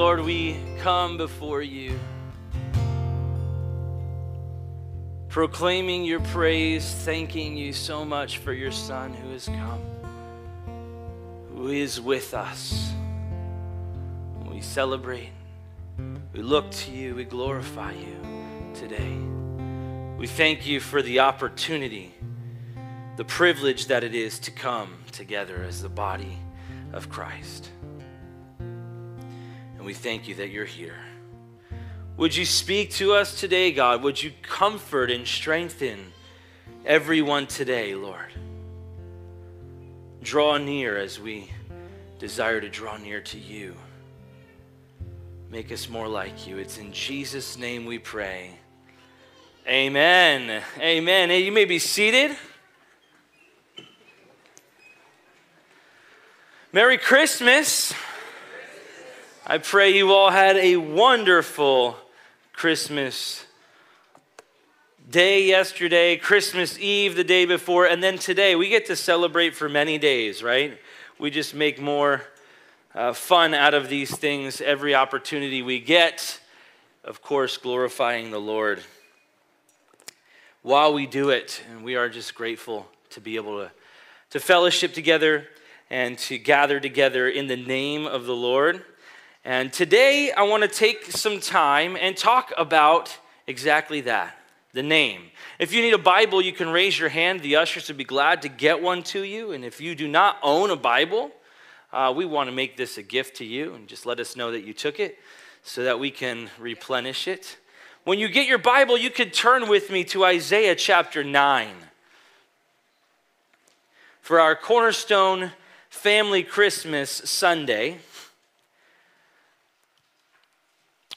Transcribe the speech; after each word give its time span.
Lord, 0.00 0.20
we 0.22 0.56
come 0.78 1.18
before 1.18 1.60
you, 1.60 2.00
proclaiming 5.28 6.04
your 6.04 6.20
praise, 6.20 6.90
thanking 6.90 7.54
you 7.54 7.74
so 7.74 8.02
much 8.02 8.38
for 8.38 8.54
your 8.54 8.72
Son 8.72 9.12
who 9.12 9.30
has 9.32 9.44
come, 9.44 9.82
who 11.54 11.68
is 11.68 12.00
with 12.00 12.32
us. 12.32 12.94
We 14.50 14.62
celebrate, 14.62 15.32
we 16.32 16.40
look 16.40 16.70
to 16.70 16.92
you, 16.92 17.14
we 17.14 17.24
glorify 17.24 17.92
you 17.92 18.72
today. 18.72 19.18
We 20.16 20.26
thank 20.26 20.66
you 20.66 20.80
for 20.80 21.02
the 21.02 21.20
opportunity, 21.20 22.14
the 23.18 23.26
privilege 23.26 23.88
that 23.88 24.02
it 24.02 24.14
is 24.14 24.38
to 24.38 24.50
come 24.50 24.94
together 25.12 25.62
as 25.62 25.82
the 25.82 25.90
body 25.90 26.38
of 26.94 27.10
Christ. 27.10 27.68
And 29.80 29.86
we 29.86 29.94
thank 29.94 30.28
you 30.28 30.34
that 30.34 30.50
you're 30.50 30.66
here. 30.66 30.98
Would 32.18 32.36
you 32.36 32.44
speak 32.44 32.90
to 32.96 33.14
us 33.14 33.40
today, 33.40 33.72
God? 33.72 34.02
Would 34.02 34.22
you 34.22 34.30
comfort 34.42 35.10
and 35.10 35.26
strengthen 35.26 36.12
everyone 36.84 37.46
today, 37.46 37.94
Lord? 37.94 38.30
Draw 40.22 40.58
near 40.58 40.98
as 40.98 41.18
we 41.18 41.50
desire 42.18 42.60
to 42.60 42.68
draw 42.68 42.98
near 42.98 43.22
to 43.22 43.38
you. 43.38 43.74
Make 45.48 45.72
us 45.72 45.88
more 45.88 46.08
like 46.08 46.46
you. 46.46 46.58
It's 46.58 46.76
in 46.76 46.92
Jesus' 46.92 47.56
name 47.56 47.86
we 47.86 47.98
pray. 47.98 48.50
Amen. 49.66 50.62
Amen. 50.78 51.30
Hey, 51.30 51.42
you 51.42 51.52
may 51.52 51.64
be 51.64 51.78
seated. 51.78 52.36
Merry 56.70 56.98
Christmas. 56.98 57.94
I 59.46 59.56
pray 59.56 59.96
you 59.96 60.12
all 60.12 60.30
had 60.30 60.58
a 60.58 60.76
wonderful 60.76 61.96
Christmas 62.52 63.46
day 65.08 65.44
yesterday, 65.44 66.18
Christmas 66.18 66.78
Eve 66.78 67.16
the 67.16 67.24
day 67.24 67.46
before, 67.46 67.86
and 67.86 68.02
then 68.02 68.18
today. 68.18 68.54
We 68.54 68.68
get 68.68 68.84
to 68.86 68.96
celebrate 68.96 69.56
for 69.56 69.66
many 69.66 69.96
days, 69.96 70.42
right? 70.42 70.78
We 71.18 71.30
just 71.30 71.54
make 71.54 71.80
more 71.80 72.22
uh, 72.94 73.14
fun 73.14 73.54
out 73.54 73.72
of 73.72 73.88
these 73.88 74.14
things 74.14 74.60
every 74.60 74.94
opportunity 74.94 75.62
we 75.62 75.80
get. 75.80 76.38
Of 77.02 77.22
course, 77.22 77.56
glorifying 77.56 78.30
the 78.30 78.40
Lord 78.40 78.82
while 80.60 80.92
we 80.92 81.06
do 81.06 81.30
it. 81.30 81.62
And 81.70 81.82
we 81.82 81.96
are 81.96 82.10
just 82.10 82.34
grateful 82.34 82.86
to 83.08 83.22
be 83.22 83.36
able 83.36 83.64
to, 83.64 83.70
to 84.30 84.38
fellowship 84.38 84.92
together 84.92 85.48
and 85.88 86.18
to 86.18 86.36
gather 86.36 86.78
together 86.78 87.26
in 87.26 87.46
the 87.46 87.56
name 87.56 88.04
of 88.04 88.26
the 88.26 88.36
Lord. 88.36 88.84
And 89.44 89.72
today 89.72 90.32
I 90.32 90.42
want 90.42 90.62
to 90.64 90.68
take 90.68 91.04
some 91.12 91.40
time 91.40 91.96
and 91.98 92.14
talk 92.14 92.52
about 92.58 93.16
exactly 93.46 94.02
that 94.02 94.36
the 94.72 94.82
name. 94.82 95.22
If 95.58 95.72
you 95.72 95.82
need 95.82 95.94
a 95.94 95.98
Bible, 95.98 96.40
you 96.40 96.52
can 96.52 96.68
raise 96.68 96.98
your 96.98 97.08
hand. 97.08 97.40
The 97.40 97.56
ushers 97.56 97.88
would 97.88 97.96
be 97.96 98.04
glad 98.04 98.42
to 98.42 98.48
get 98.48 98.80
one 98.80 99.02
to 99.04 99.24
you. 99.24 99.52
And 99.52 99.64
if 99.64 99.80
you 99.80 99.94
do 99.94 100.06
not 100.06 100.36
own 100.42 100.70
a 100.70 100.76
Bible, 100.76 101.32
uh, 101.92 102.12
we 102.14 102.24
want 102.24 102.48
to 102.48 102.54
make 102.54 102.76
this 102.76 102.96
a 102.96 103.02
gift 103.02 103.36
to 103.38 103.44
you 103.44 103.74
and 103.74 103.88
just 103.88 104.06
let 104.06 104.20
us 104.20 104.36
know 104.36 104.52
that 104.52 104.62
you 104.62 104.72
took 104.72 105.00
it 105.00 105.18
so 105.62 105.82
that 105.84 105.98
we 105.98 106.10
can 106.10 106.50
replenish 106.58 107.26
it. 107.26 107.58
When 108.04 108.18
you 108.18 108.28
get 108.28 108.46
your 108.46 108.58
Bible, 108.58 108.96
you 108.96 109.10
could 109.10 109.34
turn 109.34 109.68
with 109.68 109.90
me 109.90 110.04
to 110.04 110.24
Isaiah 110.24 110.76
chapter 110.76 111.24
9. 111.24 111.74
For 114.20 114.38
our 114.38 114.54
Cornerstone 114.54 115.50
Family 115.88 116.44
Christmas 116.44 117.10
Sunday, 117.10 117.98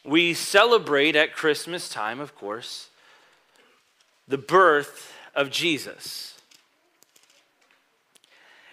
we 0.05 0.33
celebrate 0.33 1.15
at 1.15 1.33
Christmas 1.33 1.89
time, 1.89 2.19
of 2.19 2.35
course, 2.35 2.89
the 4.27 4.37
birth 4.37 5.13
of 5.35 5.49
Jesus. 5.49 6.37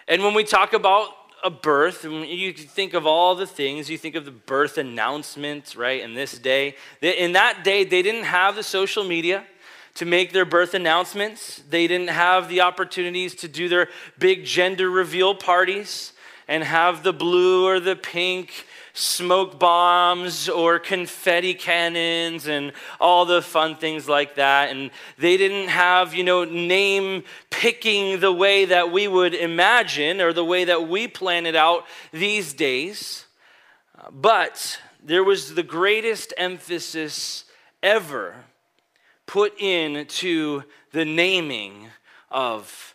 And 0.07 0.23
when 0.23 0.33
we 0.33 0.43
talk 0.43 0.73
about 0.73 1.09
a 1.43 1.49
birth, 1.49 2.03
you 2.03 2.53
think 2.53 2.93
of 2.93 3.07
all 3.07 3.33
the 3.35 3.47
things, 3.47 3.89
you 3.89 3.97
think 3.97 4.15
of 4.15 4.25
the 4.25 4.31
birth 4.31 4.77
announcement, 4.77 5.75
right, 5.75 6.01
in 6.01 6.13
this 6.13 6.37
day. 6.37 6.75
In 7.01 7.31
that 7.31 7.63
day, 7.63 7.83
they 7.83 8.01
didn't 8.01 8.25
have 8.25 8.55
the 8.55 8.63
social 8.63 9.03
media 9.03 9.45
to 9.95 10.05
make 10.05 10.31
their 10.31 10.45
birth 10.45 10.73
announcements, 10.73 11.61
they 11.69 11.85
didn't 11.85 12.09
have 12.09 12.47
the 12.47 12.61
opportunities 12.61 13.35
to 13.35 13.47
do 13.49 13.67
their 13.67 13.89
big 14.17 14.45
gender 14.45 14.89
reveal 14.89 15.35
parties 15.35 16.13
and 16.51 16.65
have 16.65 17.01
the 17.01 17.13
blue 17.13 17.65
or 17.65 17.79
the 17.79 17.95
pink 17.95 18.65
smoke 18.91 19.57
bombs 19.57 20.49
or 20.49 20.79
confetti 20.79 21.53
cannons 21.53 22.45
and 22.45 22.73
all 22.99 23.23
the 23.23 23.41
fun 23.41 23.73
things 23.77 24.09
like 24.09 24.35
that. 24.35 24.69
And 24.69 24.91
they 25.17 25.37
didn't 25.37 25.69
have, 25.69 26.13
you 26.13 26.25
know, 26.25 26.43
name 26.43 27.23
picking 27.49 28.19
the 28.19 28.33
way 28.33 28.65
that 28.65 28.91
we 28.91 29.07
would 29.07 29.33
imagine 29.33 30.19
or 30.19 30.33
the 30.33 30.43
way 30.43 30.65
that 30.65 30.89
we 30.89 31.07
plan 31.07 31.45
it 31.45 31.55
out 31.55 31.85
these 32.11 32.51
days. 32.51 33.27
But 34.11 34.77
there 35.01 35.23
was 35.23 35.55
the 35.55 35.63
greatest 35.63 36.33
emphasis 36.35 37.45
ever 37.81 38.35
put 39.25 39.57
into 39.57 40.63
the 40.91 41.05
naming 41.05 41.87
of 42.29 42.93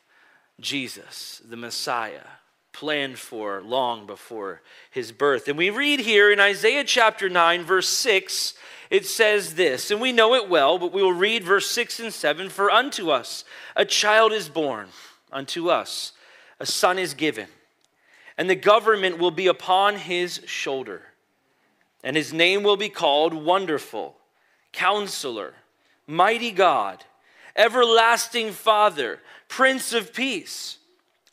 Jesus, 0.61 1.41
the 1.43 1.57
Messiah 1.57 2.21
planned 2.77 3.19
for 3.19 3.63
long 3.63 4.07
before 4.07 4.61
his 4.91 5.11
birth. 5.11 5.49
And 5.49 5.57
we 5.57 5.71
read 5.71 5.99
here 5.99 6.31
in 6.31 6.39
Isaiah 6.39 6.85
chapter 6.85 7.31
9, 7.31 7.63
verse 7.63 7.89
6, 7.89 8.53
it 8.91 9.07
says 9.07 9.55
this, 9.55 9.91
and 9.91 9.99
we 9.99 10.13
know 10.13 10.35
it 10.35 10.51
well, 10.51 10.79
but 10.79 10.93
we 10.93 11.03
will 11.03 11.15
read 11.15 11.43
verse 11.43 11.71
6 11.71 12.01
and 12.01 12.13
7 12.13 12.51
For 12.51 12.71
unto 12.71 13.11
us 13.11 13.47
a 13.75 13.87
child 13.87 14.31
is 14.31 14.51
born, 14.51 14.89
unto 15.33 15.71
us 15.71 16.13
a 16.61 16.67
son 16.67 16.99
is 16.99 17.15
given, 17.15 17.47
and 18.37 18.49
the 18.49 18.55
government 18.55 19.17
will 19.17 19.31
be 19.31 19.47
upon 19.47 19.97
his 19.97 20.43
shoulder, 20.45 21.01
and 22.05 22.15
his 22.15 22.35
name 22.35 22.63
will 22.63 22.77
be 22.77 22.91
called 22.91 23.33
Wonderful, 23.33 24.19
Counselor, 24.73 25.55
Mighty 26.07 26.51
God, 26.51 27.07
Everlasting 27.57 28.53
Father, 28.53 29.21
Prince 29.49 29.95
of 29.95 30.13
Peace 30.13 30.77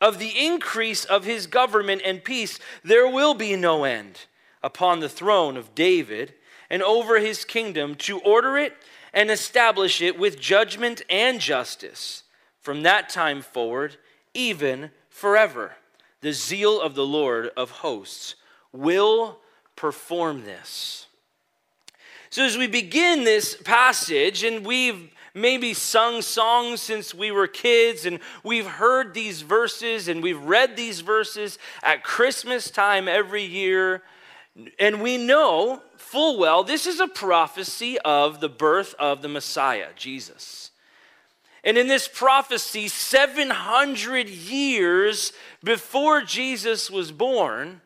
of 0.02 0.20
the 0.20 0.34
increase 0.38 1.06
of 1.06 1.26
his 1.26 1.48
government 1.48 2.02
and 2.04 2.24
peace, 2.24 2.59
there 2.84 3.08
will 3.08 3.34
be 3.34 3.56
no 3.56 3.84
end 3.84 4.22
upon 4.62 5.00
the 5.00 5.09
throne 5.09 5.58
of 5.58 5.76
David 5.76 6.34
and 6.70 6.81
over 6.81 7.20
his 7.20 7.46
kingdom 7.46 7.96
to 7.96 8.20
order 8.20 8.58
it 8.58 8.76
and 9.14 9.30
establish 9.30 10.02
it 10.02 10.18
with 10.18 10.40
judgment 10.40 11.02
and 11.09 11.40
justice 11.40 12.24
from 12.59 12.82
that 12.84 13.09
time 13.09 13.42
forward, 13.42 13.98
even 14.34 14.90
forever. 15.09 15.74
The 16.22 16.34
zeal 16.34 16.82
of 16.82 16.96
the 16.96 17.06
Lord 17.06 17.52
of 17.56 17.70
hosts 17.70 18.36
will 18.72 19.40
perform 19.76 20.46
this. 20.46 21.08
So, 22.30 22.44
as 22.44 22.58
we 22.58 22.66
begin 22.66 23.26
this 23.26 23.56
passage, 23.56 24.44
and 24.44 24.66
we've 24.66 25.12
maybe 25.34 25.74
sung 25.74 26.22
songs 26.22 26.82
since 26.82 27.14
we 27.14 27.32
were 27.32 27.48
kids, 27.48 28.06
and 28.06 28.20
we've 28.44 28.66
heard 28.68 29.14
these 29.14 29.42
verses 29.42 30.08
and 30.08 30.22
we've 30.22 30.42
read 30.42 30.76
these 30.76 31.02
verses 31.02 31.58
at 31.82 32.04
Christmas 32.04 32.70
time 32.70 33.08
every 33.08 33.44
year. 33.44 34.04
And 34.78 35.02
we 35.02 35.18
know 35.18 35.82
full 35.98 36.38
well 36.38 36.64
this 36.64 36.86
is 36.86 37.00
a 37.00 37.08
prophecy 37.08 37.98
of 38.00 38.40
the 38.40 38.50
birth 38.50 38.94
of 39.00 39.22
the 39.22 39.30
Messiah, 39.30 39.90
Jesus. 39.96 40.72
And 41.64 41.78
in 41.78 41.88
this 41.88 42.10
prophecy, 42.10 42.90
700 42.90 44.28
years 44.28 45.32
before 45.64 46.22
Jesus 46.22 46.92
was 46.92 47.12
born, 47.12 47.80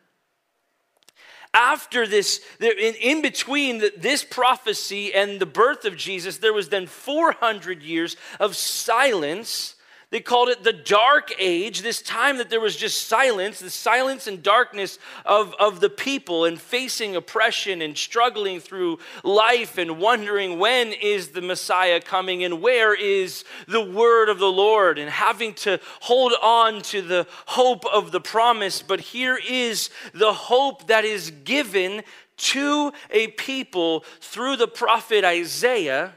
after 1.58 2.06
this, 2.06 2.40
in, 2.60 2.94
in 2.94 3.20
between 3.20 3.82
this 3.96 4.22
prophecy 4.22 5.12
and 5.12 5.40
the 5.40 5.46
birth 5.46 5.84
of 5.84 5.96
Jesus, 5.96 6.38
there 6.38 6.52
was 6.52 6.68
then 6.68 6.86
400 6.86 7.82
years 7.82 8.16
of 8.38 8.54
silence 8.54 9.74
they 10.10 10.20
called 10.20 10.48
it 10.48 10.64
the 10.64 10.72
dark 10.72 11.32
age, 11.38 11.82
this 11.82 12.00
time 12.00 12.38
that 12.38 12.48
there 12.48 12.62
was 12.62 12.76
just 12.76 13.08
silence, 13.08 13.58
the 13.58 13.68
silence 13.68 14.26
and 14.26 14.42
darkness 14.42 14.98
of, 15.26 15.54
of 15.60 15.80
the 15.80 15.90
people 15.90 16.46
and 16.46 16.58
facing 16.58 17.14
oppression 17.14 17.82
and 17.82 17.96
struggling 17.96 18.58
through 18.58 19.00
life 19.22 19.76
and 19.76 19.98
wondering 19.98 20.58
when 20.58 20.94
is 20.94 21.28
the 21.28 21.42
Messiah 21.42 22.00
coming 22.00 22.42
and 22.42 22.62
where 22.62 22.94
is 22.94 23.44
the 23.66 23.84
word 23.84 24.30
of 24.30 24.38
the 24.38 24.50
Lord 24.50 24.98
and 24.98 25.10
having 25.10 25.52
to 25.54 25.78
hold 26.00 26.32
on 26.42 26.80
to 26.82 27.02
the 27.02 27.26
hope 27.44 27.84
of 27.84 28.10
the 28.10 28.20
promise. 28.20 28.80
But 28.80 29.00
here 29.00 29.38
is 29.46 29.90
the 30.14 30.32
hope 30.32 30.86
that 30.86 31.04
is 31.04 31.30
given 31.44 32.02
to 32.38 32.92
a 33.10 33.26
people 33.28 34.04
through 34.20 34.56
the 34.56 34.68
prophet 34.68 35.22
Isaiah 35.22 36.14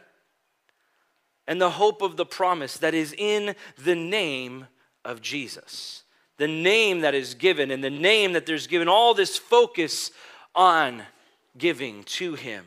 and 1.51 1.59
the 1.59 1.71
hope 1.71 2.01
of 2.01 2.15
the 2.15 2.25
promise 2.25 2.77
that 2.77 2.93
is 2.93 3.13
in 3.17 3.53
the 3.77 3.93
name 3.93 4.67
of 5.03 5.21
Jesus. 5.21 6.03
The 6.37 6.47
name 6.47 7.01
that 7.01 7.13
is 7.13 7.33
given, 7.33 7.71
and 7.71 7.83
the 7.83 7.89
name 7.89 8.31
that 8.31 8.45
there's 8.45 8.67
given 8.67 8.87
all 8.87 9.13
this 9.13 9.37
focus 9.37 10.11
on 10.55 11.03
giving 11.57 12.03
to 12.03 12.35
him. 12.35 12.63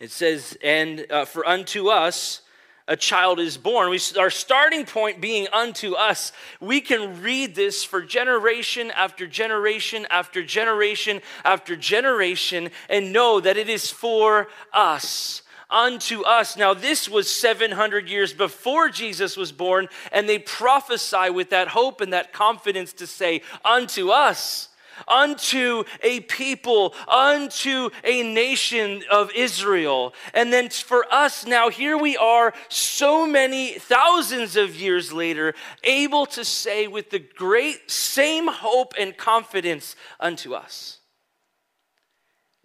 It 0.00 0.10
says, 0.10 0.58
And 0.60 1.06
uh, 1.08 1.24
for 1.24 1.46
unto 1.46 1.86
us 1.86 2.42
a 2.88 2.96
child 2.96 3.38
is 3.38 3.56
born. 3.58 3.90
We, 3.90 4.00
our 4.18 4.28
starting 4.28 4.84
point 4.84 5.20
being 5.20 5.46
unto 5.52 5.94
us. 5.94 6.32
We 6.60 6.80
can 6.80 7.22
read 7.22 7.54
this 7.54 7.84
for 7.84 8.02
generation 8.02 8.90
after 8.90 9.28
generation 9.28 10.04
after 10.10 10.42
generation 10.42 11.22
after 11.44 11.76
generation 11.76 12.70
and 12.90 13.12
know 13.12 13.38
that 13.38 13.56
it 13.56 13.68
is 13.68 13.88
for 13.88 14.48
us. 14.72 15.43
Unto 15.74 16.22
us. 16.22 16.56
Now, 16.56 16.72
this 16.72 17.08
was 17.08 17.28
700 17.28 18.08
years 18.08 18.32
before 18.32 18.88
Jesus 18.88 19.36
was 19.36 19.50
born, 19.50 19.88
and 20.12 20.28
they 20.28 20.38
prophesy 20.38 21.30
with 21.30 21.50
that 21.50 21.68
hope 21.68 22.00
and 22.00 22.12
that 22.12 22.32
confidence 22.32 22.92
to 22.94 23.08
say, 23.08 23.42
Unto 23.64 24.10
us 24.10 24.68
unto 25.08 25.84
a 26.02 26.20
people, 26.20 26.94
unto 27.08 27.90
a 28.02 28.22
nation 28.22 29.02
of 29.10 29.30
Israel. 29.34 30.14
And 30.32 30.52
then 30.52 30.68
for 30.68 31.06
us 31.12 31.46
now, 31.46 31.68
here 31.68 31.98
we 31.98 32.16
are, 32.16 32.54
so 32.68 33.26
many 33.26 33.72
thousands 33.74 34.56
of 34.56 34.76
years 34.76 35.12
later, 35.12 35.54
able 35.82 36.26
to 36.26 36.44
say 36.44 36.86
with 36.86 37.10
the 37.10 37.18
great 37.18 37.90
same 37.90 38.48
hope 38.48 38.94
and 38.98 39.16
confidence 39.16 39.96
unto 40.20 40.54
us 40.54 40.98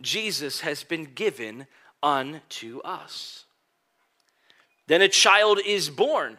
Jesus 0.02 0.62
has 0.62 0.84
been 0.84 1.04
given 1.04 1.68
unto 2.02 2.80
us. 2.82 3.46
Then 4.88 5.02
a 5.02 5.08
child 5.08 5.60
is 5.66 5.90
born 5.90 6.38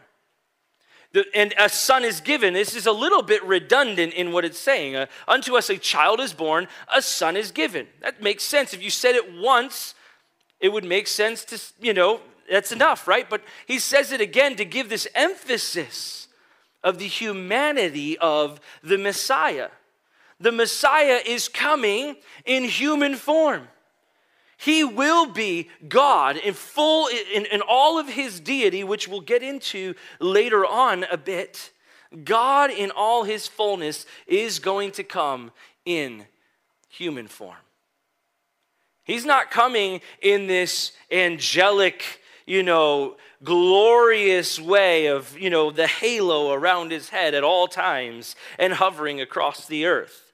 the, 1.13 1.25
and 1.35 1.53
a 1.59 1.69
son 1.69 2.05
is 2.05 2.21
given. 2.21 2.55
This 2.55 2.77
is 2.77 2.87
a 2.87 2.93
little 2.93 3.23
bit 3.23 3.43
redundant 3.45 4.15
in 4.15 4.31
what 4.33 4.45
it's 4.45 4.59
saying. 4.59 4.95
Uh, 4.95 5.07
Unto 5.27 5.57
us 5.57 5.69
a 5.69 5.77
child 5.77 6.21
is 6.21 6.33
born, 6.33 6.69
a 6.95 7.03
son 7.03 7.37
is 7.37 7.51
given. 7.51 7.89
That 8.01 8.23
makes 8.23 8.45
sense. 8.45 8.73
If 8.73 8.83
you 8.83 8.91
said 8.91 9.17
it 9.17 9.33
once, 9.35 9.95
it 10.61 10.69
would 10.69 10.85
make 10.85 11.09
sense 11.09 11.45
to, 11.47 11.61
you 11.81 11.95
know, 11.95 12.21
that's 12.49 12.71
enough, 12.71 13.09
right? 13.09 13.29
But 13.29 13.43
he 13.67 13.79
says 13.79 14.13
it 14.13 14.21
again 14.21 14.57
to 14.57 14.65
give 14.65 14.89
this 14.89 15.09
emphasis 15.15 16.29
of 16.83 16.99
the 16.99 17.07
humanity 17.07 18.17
of 18.19 18.61
the 18.83 18.99
Messiah. 18.99 19.69
The 20.39 20.53
Messiah 20.53 21.21
is 21.25 21.49
coming 21.49 22.17
in 22.45 22.65
human 22.65 23.17
form. 23.17 23.69
He 24.61 24.85
will 24.85 25.25
be 25.25 25.71
God 25.89 26.37
in 26.37 26.53
full, 26.53 27.09
in, 27.09 27.47
in 27.47 27.63
all 27.67 27.99
of 27.99 28.11
his 28.11 28.41
deity, 28.41 28.85
which 28.85 29.09
we'll 29.09 29.23
get 29.23 29.43
into 29.43 29.95
later 30.19 30.67
on 30.67 31.05
a 31.05 31.17
bit. 31.17 31.71
God 32.25 32.71
in 32.71 32.91
all 32.91 33.25
his 33.25 33.47
fullness 33.47 34.05
is 34.27 34.59
going 34.59 34.91
to 34.93 35.03
come 35.03 35.51
in 35.87 36.27
human 36.91 37.27
form. 37.27 37.57
He's 39.03 39.25
not 39.25 39.51
coming 39.51 40.03
in 40.21 40.47
this 40.47 40.93
angelic, 41.11 42.21
you 42.45 42.63
know, 42.63 43.17
glorious 43.43 44.61
way 44.61 45.07
of, 45.07 45.39
you 45.39 45.49
know, 45.49 45.71
the 45.71 45.87
halo 45.87 46.53
around 46.53 46.91
his 46.91 47.09
head 47.09 47.33
at 47.33 47.45
all 47.45 47.67
times 47.67 48.37
and 48.59 48.75
hovering 48.75 49.23
across 49.23 49.67
the 49.67 49.87
earth. 49.87 50.30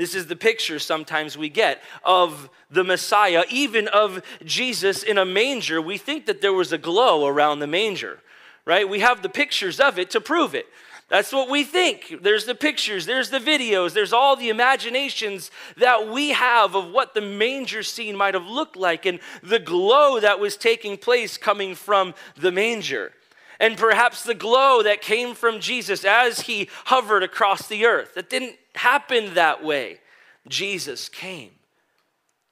This 0.00 0.14
is 0.14 0.28
the 0.28 0.34
picture 0.34 0.78
sometimes 0.78 1.36
we 1.36 1.50
get 1.50 1.82
of 2.02 2.48
the 2.70 2.82
Messiah, 2.82 3.44
even 3.50 3.86
of 3.88 4.22
Jesus 4.42 5.02
in 5.02 5.18
a 5.18 5.26
manger. 5.26 5.78
We 5.78 5.98
think 5.98 6.24
that 6.24 6.40
there 6.40 6.54
was 6.54 6.72
a 6.72 6.78
glow 6.78 7.26
around 7.26 7.58
the 7.58 7.66
manger, 7.66 8.18
right? 8.64 8.88
We 8.88 9.00
have 9.00 9.20
the 9.20 9.28
pictures 9.28 9.78
of 9.78 9.98
it 9.98 10.08
to 10.12 10.20
prove 10.22 10.54
it. 10.54 10.64
That's 11.10 11.34
what 11.34 11.50
we 11.50 11.64
think. 11.64 12.14
There's 12.22 12.46
the 12.46 12.54
pictures, 12.54 13.04
there's 13.04 13.28
the 13.28 13.40
videos, 13.40 13.92
there's 13.92 14.14
all 14.14 14.36
the 14.36 14.48
imaginations 14.48 15.50
that 15.76 16.08
we 16.08 16.30
have 16.30 16.74
of 16.74 16.90
what 16.90 17.12
the 17.12 17.20
manger 17.20 17.82
scene 17.82 18.16
might 18.16 18.32
have 18.32 18.46
looked 18.46 18.76
like 18.76 19.04
and 19.04 19.20
the 19.42 19.58
glow 19.58 20.18
that 20.18 20.40
was 20.40 20.56
taking 20.56 20.96
place 20.96 21.36
coming 21.36 21.74
from 21.74 22.14
the 22.38 22.50
manger. 22.50 23.12
And 23.60 23.76
perhaps 23.76 24.24
the 24.24 24.34
glow 24.34 24.82
that 24.82 25.02
came 25.02 25.34
from 25.34 25.60
Jesus 25.60 26.02
as 26.04 26.40
he 26.40 26.70
hovered 26.86 27.22
across 27.22 27.68
the 27.68 27.84
earth. 27.84 28.14
That 28.14 28.30
didn't 28.30 28.56
happen 28.74 29.34
that 29.34 29.62
way. 29.62 30.00
Jesus 30.48 31.10
came 31.10 31.50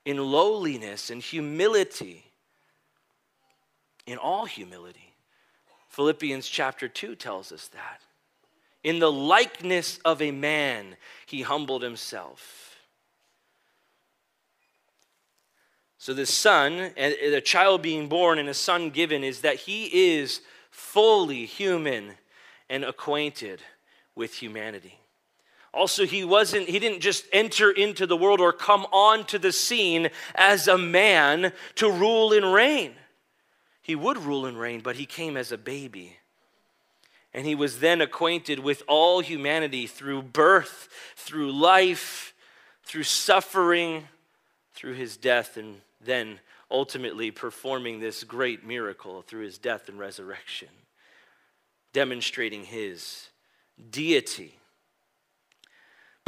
in 0.05 0.19
lowliness 0.19 1.09
and 1.09 1.23
humility, 1.23 2.25
in 4.07 4.19
all 4.19 4.45
humility. 4.45 5.15
Philippians 5.89 6.47
chapter 6.47 6.89
2 6.89 7.15
tells 7.15 7.53
us 7.53 7.69
that. 7.69 8.03
In 8.85 8.99
the 8.99 9.11
likeness 9.11 9.99
of 10.05 10.21
a 10.21 10.31
man, 10.31 10.97
he 11.27 11.43
humbled 11.43 11.83
himself. 11.83 12.77
So, 15.97 16.15
the 16.15 16.27
son, 16.27 16.93
and 16.97 17.15
the 17.33 17.41
child 17.41 17.83
being 17.83 18.09
born 18.09 18.39
and 18.39 18.49
a 18.49 18.55
son 18.55 18.91
given, 18.91 19.25
is 19.25 19.41
that 19.41 19.57
he 19.57 20.17
is 20.17 20.43
fully 20.79 21.45
human 21.45 22.13
and 22.71 22.85
acquainted 22.85 23.61
with 24.15 24.33
humanity. 24.35 25.01
Also, 25.75 26.07
he 26.07 26.25
wasn't, 26.25 26.69
he 26.69 26.79
didn't 26.79 27.01
just 27.01 27.25
enter 27.33 27.71
into 27.71 28.07
the 28.07 28.17
world 28.17 28.41
or 28.41 28.53
come 28.53 28.87
onto 28.93 29.39
the 29.39 29.53
scene 29.53 30.09
as 30.37 30.69
a 30.69 30.79
man 30.79 31.53
to 31.75 31.91
rule 31.91 32.33
and 32.33 32.55
reign. 32.55 32.93
He 33.83 33.97
would 33.97 34.19
rule 34.19 34.47
and 34.47 34.59
reign, 34.59 34.81
but 34.81 34.97
he 34.97 35.05
came 35.05 35.37
as 35.37 35.51
a 35.51 35.59
baby. 35.59 36.17
And 37.35 37.45
he 37.45 37.57
was 37.57 37.81
then 37.81 38.01
acquainted 38.01 38.61
with 38.61 38.83
all 38.87 39.21
humanity 39.21 39.87
through 39.87 40.23
birth, 40.23 40.89
through 41.17 41.53
life, 41.53 42.35
through 42.85 43.03
suffering, 43.03 44.07
through 44.75 44.95
his 44.95 45.17
death, 45.17 45.57
and 45.57 45.81
then 46.01 46.39
ultimately 46.71 47.31
performing 47.31 48.01
this 48.01 48.25
great 48.25 48.65
miracle 48.65 49.23
through 49.23 49.45
his 49.45 49.59
death 49.59 49.89
and 49.89 49.99
resurrection, 49.99 50.69
demonstrating 51.93 52.65
his 52.65 53.29
deity 53.91 54.59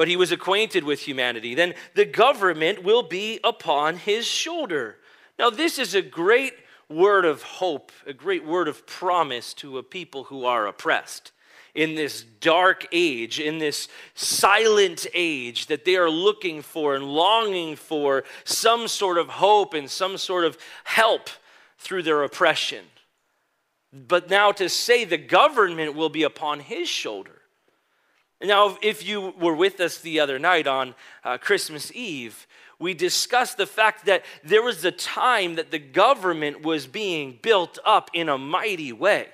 but 0.00 0.08
he 0.08 0.16
was 0.16 0.32
acquainted 0.32 0.82
with 0.82 1.00
humanity. 1.00 1.54
Then 1.54 1.75
the 1.94 2.06
government 2.06 2.82
will 2.82 3.02
be 3.02 3.38
upon 3.44 3.96
his 3.98 4.26
shoulder. 4.26 4.96
Now, 5.38 5.50
this 5.50 5.78
is 5.78 5.94
a 5.94 6.00
great 6.00 6.54
word 6.88 7.26
of 7.26 7.42
hope, 7.42 7.92
a 8.06 8.14
great 8.14 8.42
word 8.42 8.66
of 8.66 8.87
promise 8.87 9.52
to 9.52 9.76
a 9.76 9.82
people 9.82 10.25
who 10.25 10.46
are 10.46 10.66
oppressed 10.66 11.32
in 11.75 11.94
this 11.94 12.25
dark 12.40 12.87
age, 12.93 13.40
in 13.40 13.58
this 13.58 13.88
silent 14.14 15.06
age, 15.14 15.67
that 15.67 15.84
they 15.84 15.96
are 15.96 16.11
looking 16.11 16.62
for 16.62 16.94
and 16.94 17.05
longing 17.05 17.76
for 17.76 18.25
some 18.44 18.88
sort 18.88 19.19
of 19.19 19.28
hope 19.28 19.75
and 19.75 19.90
some 19.90 20.17
sort 20.17 20.44
of 20.44 20.59
help 20.85 21.30
through 21.78 22.02
their 22.02 22.23
oppression. 22.23 22.85
But 23.92 24.30
now 24.30 24.52
to 24.52 24.68
say 24.68 25.04
the 25.04 25.18
government 25.18 25.95
will 25.95 26.09
be 26.09 26.23
upon 26.23 26.61
his 26.61 26.88
shoulder 26.88 27.40
now, 28.42 28.78
if 28.80 29.06
you 29.06 29.35
were 29.38 29.54
with 29.54 29.80
us 29.80 29.99
the 29.99 30.21
other 30.21 30.38
night 30.38 30.66
on 30.66 30.95
uh, 31.25 31.37
Christmas 31.37 31.92
Eve, 31.92 32.47
we 32.78 32.95
discussed 32.95 33.59
the 33.59 33.66
fact 33.66 34.06
that 34.06 34.25
there 34.42 34.62
was 34.62 34.83
a 34.85 34.90
time 34.90 35.56
that 35.56 35.71
the 35.71 35.78
government 35.78 36.62
was 36.62 36.87
being 36.87 37.38
built 37.42 37.78
up 37.85 38.11
in 38.14 38.30
a 38.30 38.38
mighty 38.38 38.92
way. 38.92 39.28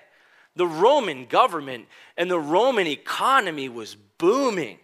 The 0.56 0.66
Roman 0.66 1.26
government 1.26 1.86
and 2.16 2.30
the 2.30 2.40
Roman 2.40 2.86
economy 2.86 3.68
was 3.68 3.94
booming. 4.18 4.78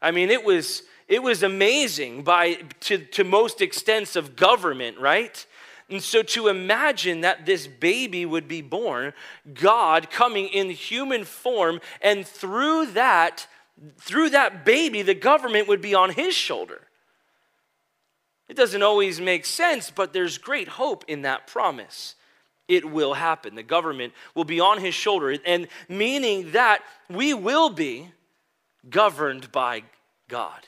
I 0.00 0.10
mean, 0.10 0.30
it 0.30 0.44
was, 0.44 0.82
it 1.08 1.22
was 1.22 1.42
amazing 1.42 2.22
by, 2.22 2.58
to, 2.80 2.98
to 2.98 3.24
most 3.24 3.60
extents 3.60 4.16
of 4.16 4.36
government, 4.36 4.98
right? 4.98 5.44
And 5.90 6.02
so 6.02 6.22
to 6.22 6.48
imagine 6.48 7.22
that 7.22 7.46
this 7.46 7.66
baby 7.66 8.24
would 8.24 8.48
be 8.48 8.62
born, 8.62 9.12
God 9.52 10.10
coming 10.10 10.48
in 10.48 10.70
human 10.70 11.24
form, 11.24 11.80
and 12.00 12.26
through 12.26 12.86
that, 12.92 13.46
through 13.98 14.30
that 14.30 14.64
baby, 14.64 15.02
the 15.02 15.14
government 15.14 15.68
would 15.68 15.82
be 15.82 15.94
on 15.94 16.10
his 16.10 16.34
shoulder. 16.34 16.86
It 18.48 18.56
doesn't 18.56 18.82
always 18.82 19.20
make 19.20 19.46
sense, 19.46 19.90
but 19.90 20.12
there's 20.12 20.38
great 20.38 20.68
hope 20.68 21.04
in 21.08 21.22
that 21.22 21.46
promise. 21.46 22.14
It 22.68 22.90
will 22.90 23.14
happen. 23.14 23.54
The 23.54 23.62
government 23.62 24.12
will 24.34 24.44
be 24.44 24.60
on 24.60 24.80
his 24.80 24.94
shoulder, 24.94 25.36
and 25.44 25.68
meaning 25.88 26.52
that 26.52 26.80
we 27.10 27.34
will 27.34 27.70
be 27.70 28.08
governed 28.88 29.52
by 29.52 29.82
God. 30.28 30.66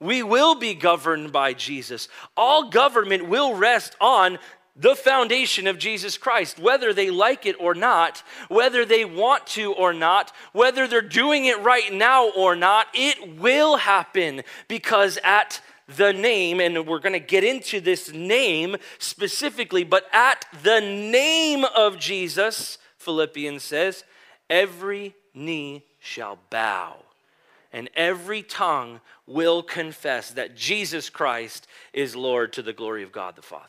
We 0.00 0.22
will 0.22 0.56
be 0.56 0.74
governed 0.74 1.32
by 1.32 1.54
Jesus. 1.54 2.08
All 2.36 2.70
government 2.70 3.28
will 3.28 3.54
rest 3.54 3.96
on 4.00 4.38
the 4.74 4.96
foundation 4.96 5.66
of 5.66 5.78
Jesus 5.78 6.16
Christ, 6.16 6.58
whether 6.58 6.92
they 6.94 7.10
like 7.10 7.44
it 7.44 7.56
or 7.60 7.74
not, 7.74 8.22
whether 8.48 8.84
they 8.84 9.04
want 9.04 9.46
to 9.48 9.72
or 9.74 9.92
not, 9.92 10.32
whether 10.52 10.88
they're 10.88 11.02
doing 11.02 11.44
it 11.44 11.60
right 11.60 11.92
now 11.92 12.30
or 12.30 12.56
not, 12.56 12.86
it 12.94 13.38
will 13.38 13.76
happen 13.76 14.42
because 14.68 15.18
at 15.22 15.60
the 15.96 16.12
name, 16.12 16.60
and 16.60 16.86
we're 16.86 16.98
going 16.98 17.12
to 17.12 17.20
get 17.20 17.44
into 17.44 17.80
this 17.80 18.12
name 18.12 18.76
specifically, 18.98 19.84
but 19.84 20.06
at 20.12 20.44
the 20.62 20.80
name 20.80 21.64
of 21.64 21.98
Jesus, 21.98 22.78
Philippians 22.98 23.62
says, 23.62 24.04
every 24.48 25.14
knee 25.34 25.84
shall 25.98 26.38
bow 26.50 26.96
and 27.72 27.88
every 27.94 28.42
tongue 28.42 29.00
will 29.26 29.62
confess 29.62 30.30
that 30.32 30.56
Jesus 30.56 31.08
Christ 31.08 31.66
is 31.92 32.14
Lord 32.14 32.52
to 32.52 32.62
the 32.62 32.72
glory 32.72 33.02
of 33.02 33.12
God 33.12 33.34
the 33.34 33.42
Father. 33.42 33.66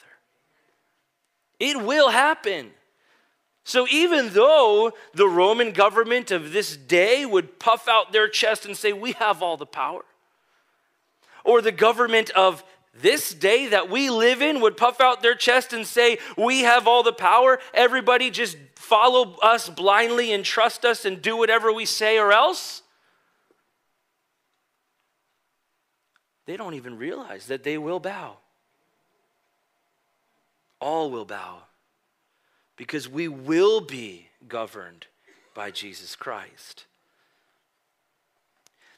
It 1.60 1.82
will 1.82 2.10
happen. 2.10 2.72
So, 3.64 3.88
even 3.90 4.34
though 4.34 4.92
the 5.14 5.28
Roman 5.28 5.72
government 5.72 6.32
of 6.32 6.52
this 6.52 6.76
day 6.76 7.26
would 7.26 7.60
puff 7.60 7.88
out 7.88 8.12
their 8.12 8.28
chest 8.28 8.66
and 8.66 8.76
say, 8.76 8.92
We 8.92 9.14
have 9.14 9.42
all 9.42 9.56
the 9.56 9.66
power, 9.66 10.04
or 11.44 11.62
the 11.62 11.72
government 11.72 12.30
of 12.32 12.64
this 12.94 13.34
day 13.34 13.68
that 13.68 13.90
we 13.90 14.10
live 14.10 14.42
in 14.42 14.62
would 14.62 14.78
puff 14.78 15.02
out 15.02 15.22
their 15.22 15.36
chest 15.36 15.74
and 15.74 15.86
say, 15.86 16.20
We 16.38 16.62
have 16.62 16.88
all 16.88 17.04
the 17.04 17.14
power, 17.14 17.60
everybody 17.74 18.30
just 18.30 18.58
follow 18.76 19.36
us 19.42 19.70
blindly 19.70 20.32
and 20.32 20.46
trust 20.46 20.86
us 20.86 21.06
and 21.06 21.22
do 21.22 21.36
whatever 21.36 21.72
we 21.72 21.86
say, 21.86 22.18
or 22.18 22.32
else. 22.32 22.84
They 26.46 26.58
don't 26.58 26.74
even 26.74 26.98
realize 26.98 27.48
that 27.48 27.64
they 27.64 27.78
will 27.78 28.00
bow. 28.00 28.38
All 30.80 31.10
will 31.10 31.26
bow 31.26 31.64
because 32.76 33.08
we 33.08 33.28
will 33.28 33.80
be 33.80 34.28
governed 34.48 35.08
by 35.54 35.72
Jesus 35.72 36.16
Christ. 36.16 36.86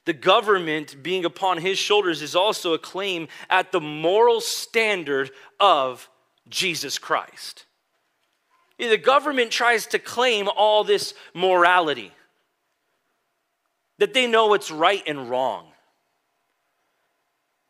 The 0.06 0.14
government 0.14 1.02
being 1.02 1.26
upon 1.26 1.58
his 1.58 1.80
shoulders 1.80 2.22
is 2.22 2.36
also 2.36 2.74
a 2.74 2.80
claim 2.80 3.28
at 3.50 3.72
the 3.72 3.82
moral 3.82 4.40
standard 4.40 5.32
of 5.60 6.08
Jesus 6.48 7.00
Christ. 7.00 7.66
The 8.78 8.98
government 8.98 9.52
tries 9.52 9.88
to 9.88 10.00
claim 10.00 10.48
all 10.56 10.84
this 10.84 11.14
morality, 11.34 12.12
that 13.98 14.14
they 14.14 14.28
know 14.28 14.48
what's 14.48 14.70
right 14.70 15.04
and 15.08 15.30
wrong. 15.30 15.68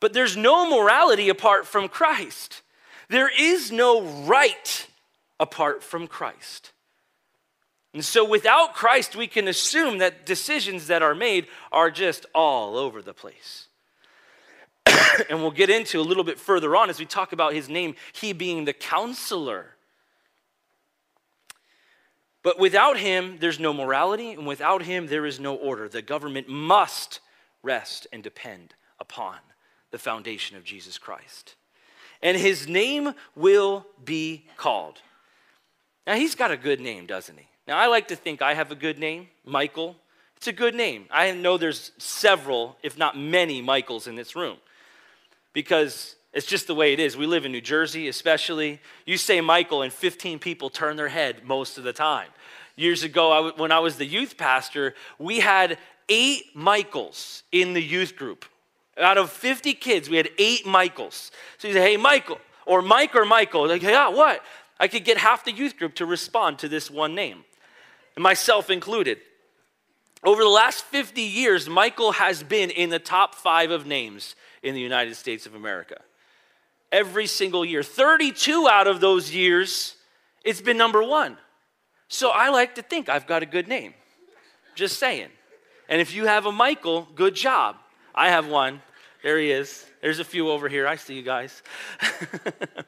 But 0.02 0.14
there's 0.14 0.36
no 0.36 0.70
morality 0.70 1.30
apart 1.30 1.66
from 1.66 1.88
Christ. 1.88 2.64
There 3.08 3.32
is 3.40 3.72
no 3.72 4.02
right 4.02 4.88
apart 5.40 5.84
from 5.84 6.08
Christ. 6.08 6.74
And 7.96 8.04
so, 8.04 8.26
without 8.26 8.74
Christ, 8.74 9.16
we 9.16 9.26
can 9.26 9.48
assume 9.48 10.00
that 10.00 10.26
decisions 10.26 10.88
that 10.88 11.02
are 11.02 11.16
made 11.16 11.48
are 11.72 11.90
just 11.90 12.26
all 12.36 12.76
over 12.78 13.02
the 13.02 13.14
place. 13.14 13.70
and 15.30 15.40
we'll 15.40 15.50
get 15.50 15.70
into 15.70 16.02
a 16.02 16.04
little 16.04 16.26
bit 16.26 16.38
further 16.38 16.76
on 16.76 16.90
as 16.90 17.00
we 17.00 17.06
talk 17.06 17.32
about 17.32 17.54
his 17.54 17.70
name, 17.70 17.96
he 18.12 18.34
being 18.34 18.66
the 18.66 18.74
counselor. 18.74 19.68
But 22.44 22.60
without 22.60 23.00
him, 23.00 23.38
there's 23.40 23.62
no 23.62 23.72
morality, 23.72 24.34
and 24.34 24.46
without 24.46 24.82
him, 24.82 25.08
there 25.08 25.26
is 25.26 25.40
no 25.40 25.56
order. 25.56 25.88
The 25.88 26.02
government 26.02 26.50
must 26.50 27.22
rest 27.64 28.08
and 28.12 28.22
depend 28.22 28.74
upon 29.00 29.38
the 29.92 30.00
foundation 30.00 30.58
of 30.58 30.66
Jesus 30.66 30.98
Christ. 30.98 31.56
And 32.22 32.36
his 32.36 32.68
name 32.68 33.14
will 33.38 33.86
be 34.04 34.48
called. 34.58 35.00
Now, 36.06 36.16
he's 36.16 36.36
got 36.36 36.52
a 36.52 36.58
good 36.58 36.82
name, 36.82 37.06
doesn't 37.06 37.38
he? 37.38 37.48
Now, 37.68 37.78
I 37.78 37.88
like 37.88 38.10
to 38.10 38.16
think 38.16 38.42
I 38.42 38.54
have 38.54 38.72
a 38.72 38.76
good 38.76 39.00
name, 39.00 39.28
Michael. 39.44 39.96
It's 40.38 40.48
a 40.48 40.54
good 40.54 40.76
name. 40.76 41.06
I 41.10 41.32
know 41.32 41.58
there's 41.58 41.92
several, 41.98 42.78
if 42.84 42.98
not 42.98 43.18
many, 43.18 43.62
Michaels 43.62 44.08
in 44.08 44.16
this 44.16 44.36
room 44.36 44.58
because 45.54 46.16
it's 46.34 46.46
just 46.46 46.68
the 46.68 46.76
way 46.76 46.94
it 46.94 47.00
is. 47.00 47.18
We 47.18 47.26
live 47.26 47.46
in 47.46 47.52
New 47.52 47.62
Jersey, 47.62 48.08
especially. 48.08 48.80
You 49.06 49.18
say 49.18 49.42
Michael, 49.42 49.82
and 49.82 49.92
15 49.92 50.38
people 50.38 50.70
turn 50.70 50.98
their 50.98 51.08
head 51.08 51.44
most 51.46 51.78
of 51.78 51.84
the 51.84 51.94
time. 51.94 52.28
Years 52.76 53.04
ago, 53.04 53.54
when 53.56 53.72
I 53.72 53.80
was 53.80 53.96
the 53.96 54.06
youth 54.06 54.38
pastor, 54.38 54.94
we 55.18 55.40
had 55.40 55.78
eight 56.10 56.54
Michaels 56.54 57.44
in 57.52 57.74
the 57.74 57.82
youth 57.82 58.16
group. 58.18 58.46
Out 58.98 59.18
of 59.18 59.32
50 59.32 59.74
kids, 59.74 60.10
we 60.10 60.18
had 60.18 60.30
eight 60.38 60.66
Michaels. 60.66 61.32
So 61.58 61.70
you 61.70 61.74
say, 61.74 61.82
hey, 61.82 61.98
Michael, 61.98 62.40
or 62.66 62.82
Mike 62.82 63.16
or 63.16 63.26
Michael. 63.26 63.68
Like, 63.68 63.82
yeah, 63.82 64.10
what? 64.10 64.42
I 64.80 64.88
could 64.90 65.06
get 65.06 65.18
half 65.18 65.46
the 65.46 65.52
youth 65.52 65.78
group 65.78 65.96
to 65.96 66.06
respond 66.06 66.60
to 66.60 66.68
this 66.68 66.92
one 66.92 67.16
name, 67.16 67.46
myself 68.24 68.70
included. 68.70 69.20
Over 70.24 70.42
the 70.42 70.50
last 70.50 70.86
50 70.86 71.22
years, 71.22 71.70
Michael 71.70 72.14
has 72.14 72.42
been 72.42 72.72
in 72.72 72.90
the 72.90 73.00
top 73.00 73.36
five 73.36 73.72
of 73.72 73.86
names 73.86 74.36
in 74.64 74.74
the 74.74 74.82
United 74.82 75.16
States 75.16 75.46
of 75.46 75.54
America. 75.54 76.02
Every 76.92 77.28
single 77.28 77.64
year. 77.64 77.84
32 77.84 78.68
out 78.68 78.88
of 78.88 79.02
those 79.02 79.34
years, 79.34 79.96
it's 80.44 80.62
been 80.62 80.78
number 80.78 81.04
one. 81.04 81.38
So 82.08 82.30
I 82.30 82.50
like 82.50 82.76
to 82.76 82.82
think 82.82 83.10
I've 83.10 83.28
got 83.28 83.44
a 83.44 83.46
good 83.46 83.68
name. 83.68 83.94
Just 84.76 85.00
saying. 85.00 85.30
And 85.90 86.02
if 86.02 86.16
you 86.16 86.26
have 86.26 86.46
a 86.46 86.52
Michael, 86.52 87.08
good 87.16 87.36
job. 87.36 87.78
I 88.14 88.30
have 88.30 88.48
one. 88.48 88.82
There 89.24 89.40
he 89.40 89.52
is. 89.52 89.86
There's 90.02 90.20
a 90.20 90.24
few 90.24 90.50
over 90.50 90.70
here. 90.70 90.88
I 90.88 90.96
see 90.96 91.16
you 91.16 91.24
guys. 91.24 91.62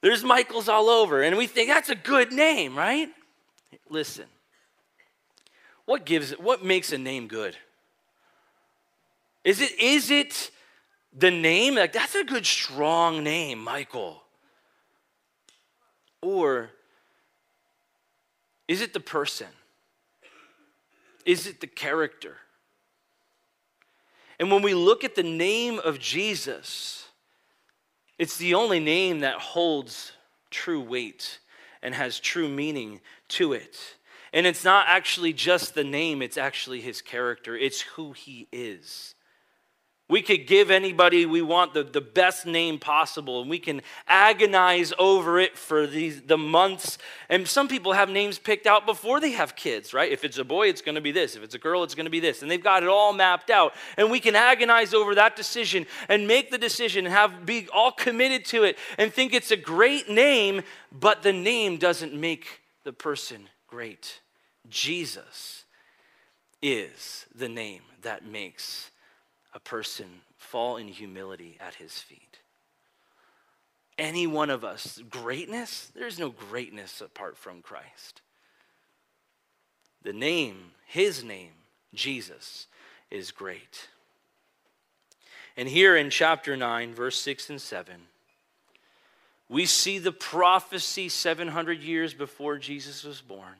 There's 0.00 0.24
Michaels 0.24 0.68
all 0.68 0.88
over, 0.88 1.22
and 1.22 1.36
we 1.36 1.46
think 1.46 1.68
that's 1.68 1.88
a 1.88 1.94
good 1.94 2.32
name, 2.32 2.76
right? 2.76 3.08
Listen, 3.88 4.26
what 5.84 6.04
gives 6.04 6.32
what 6.32 6.64
makes 6.64 6.92
a 6.92 6.98
name 6.98 7.28
good? 7.28 7.56
Is 9.44 9.60
it, 9.60 9.78
is 9.80 10.10
it 10.10 10.50
the 11.12 11.30
name? 11.30 11.74
Like, 11.74 11.92
that's 11.92 12.14
a 12.14 12.24
good, 12.24 12.46
strong 12.46 13.24
name, 13.24 13.58
Michael. 13.58 14.22
Or 16.20 16.70
is 18.68 18.80
it 18.80 18.92
the 18.92 19.00
person? 19.00 19.48
Is 21.24 21.46
it 21.46 21.60
the 21.60 21.66
character? 21.66 22.36
And 24.38 24.50
when 24.50 24.62
we 24.62 24.74
look 24.74 25.04
at 25.04 25.14
the 25.14 25.22
name 25.22 25.80
of 25.80 25.98
Jesus, 25.98 27.08
it's 28.18 28.36
the 28.36 28.54
only 28.54 28.80
name 28.80 29.20
that 29.20 29.36
holds 29.36 30.12
true 30.50 30.80
weight 30.80 31.38
and 31.82 31.94
has 31.94 32.20
true 32.20 32.48
meaning 32.48 33.00
to 33.28 33.52
it. 33.52 33.78
And 34.32 34.46
it's 34.46 34.64
not 34.64 34.86
actually 34.88 35.32
just 35.32 35.74
the 35.74 35.84
name, 35.84 36.22
it's 36.22 36.38
actually 36.38 36.80
his 36.80 37.02
character, 37.02 37.56
it's 37.56 37.82
who 37.82 38.12
he 38.12 38.48
is. 38.50 39.11
We 40.08 40.20
could 40.20 40.46
give 40.46 40.70
anybody 40.70 41.24
we 41.24 41.40
want 41.40 41.72
the, 41.72 41.84
the 41.84 42.00
best 42.00 42.44
name 42.44 42.78
possible, 42.78 43.40
and 43.40 43.48
we 43.48 43.58
can 43.58 43.80
agonize 44.06 44.92
over 44.98 45.38
it 45.38 45.56
for 45.56 45.86
these, 45.86 46.20
the 46.22 46.36
months. 46.36 46.98
And 47.30 47.48
some 47.48 47.66
people 47.66 47.94
have 47.94 48.10
names 48.10 48.38
picked 48.38 48.66
out 48.66 48.84
before 48.84 49.20
they 49.20 49.30
have 49.30 49.56
kids, 49.56 49.94
right? 49.94 50.12
If 50.12 50.22
it's 50.22 50.36
a 50.36 50.44
boy, 50.44 50.68
it's 50.68 50.82
going 50.82 50.96
to 50.96 51.00
be 51.00 51.12
this. 51.12 51.34
If 51.34 51.42
it's 51.42 51.54
a 51.54 51.58
girl, 51.58 51.82
it's 51.82 51.94
going 51.94 52.04
to 52.04 52.10
be 52.10 52.20
this. 52.20 52.42
And 52.42 52.50
they've 52.50 52.62
got 52.62 52.82
it 52.82 52.90
all 52.90 53.14
mapped 53.14 53.48
out. 53.48 53.72
And 53.96 54.10
we 54.10 54.20
can 54.20 54.36
agonize 54.36 54.92
over 54.92 55.14
that 55.14 55.34
decision 55.34 55.86
and 56.10 56.28
make 56.28 56.50
the 56.50 56.58
decision 56.58 57.06
and 57.06 57.14
have 57.14 57.46
be 57.46 57.68
all 57.72 57.92
committed 57.92 58.44
to 58.46 58.64
it 58.64 58.76
and 58.98 59.10
think 59.10 59.32
it's 59.32 59.50
a 59.50 59.56
great 59.56 60.10
name, 60.10 60.62
but 60.92 61.22
the 61.22 61.32
name 61.32 61.78
doesn't 61.78 62.12
make 62.12 62.60
the 62.84 62.92
person 62.92 63.48
great. 63.66 64.20
Jesus 64.68 65.64
is 66.60 67.26
the 67.34 67.48
name 67.48 67.82
that 68.02 68.26
makes 68.26 68.90
a 69.52 69.60
person 69.60 70.06
fall 70.36 70.76
in 70.76 70.88
humility 70.88 71.56
at 71.60 71.74
his 71.74 71.98
feet. 71.98 72.38
Any 73.98 74.26
one 74.26 74.50
of 74.50 74.64
us, 74.64 75.00
greatness, 75.10 75.90
there's 75.94 76.18
no 76.18 76.30
greatness 76.30 77.00
apart 77.00 77.36
from 77.36 77.62
Christ. 77.62 78.22
The 80.02 80.12
name, 80.12 80.72
his 80.86 81.22
name, 81.22 81.52
Jesus, 81.94 82.66
is 83.10 83.30
great. 83.30 83.88
And 85.56 85.68
here 85.68 85.96
in 85.96 86.08
chapter 86.08 86.56
9, 86.56 86.94
verse 86.94 87.20
6 87.20 87.50
and 87.50 87.60
7, 87.60 87.94
we 89.48 89.66
see 89.66 89.98
the 89.98 90.12
prophecy 90.12 91.10
700 91.10 91.82
years 91.82 92.14
before 92.14 92.56
Jesus 92.56 93.04
was 93.04 93.20
born 93.20 93.56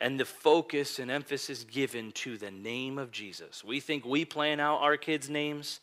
and 0.00 0.18
the 0.18 0.24
focus 0.24 0.98
and 0.98 1.10
emphasis 1.10 1.64
given 1.64 2.12
to 2.12 2.38
the 2.38 2.50
name 2.50 2.98
of 2.98 3.10
Jesus. 3.10 3.64
We 3.64 3.80
think 3.80 4.04
we 4.04 4.24
plan 4.24 4.60
out 4.60 4.80
our 4.80 4.96
kids' 4.96 5.28
names, 5.28 5.80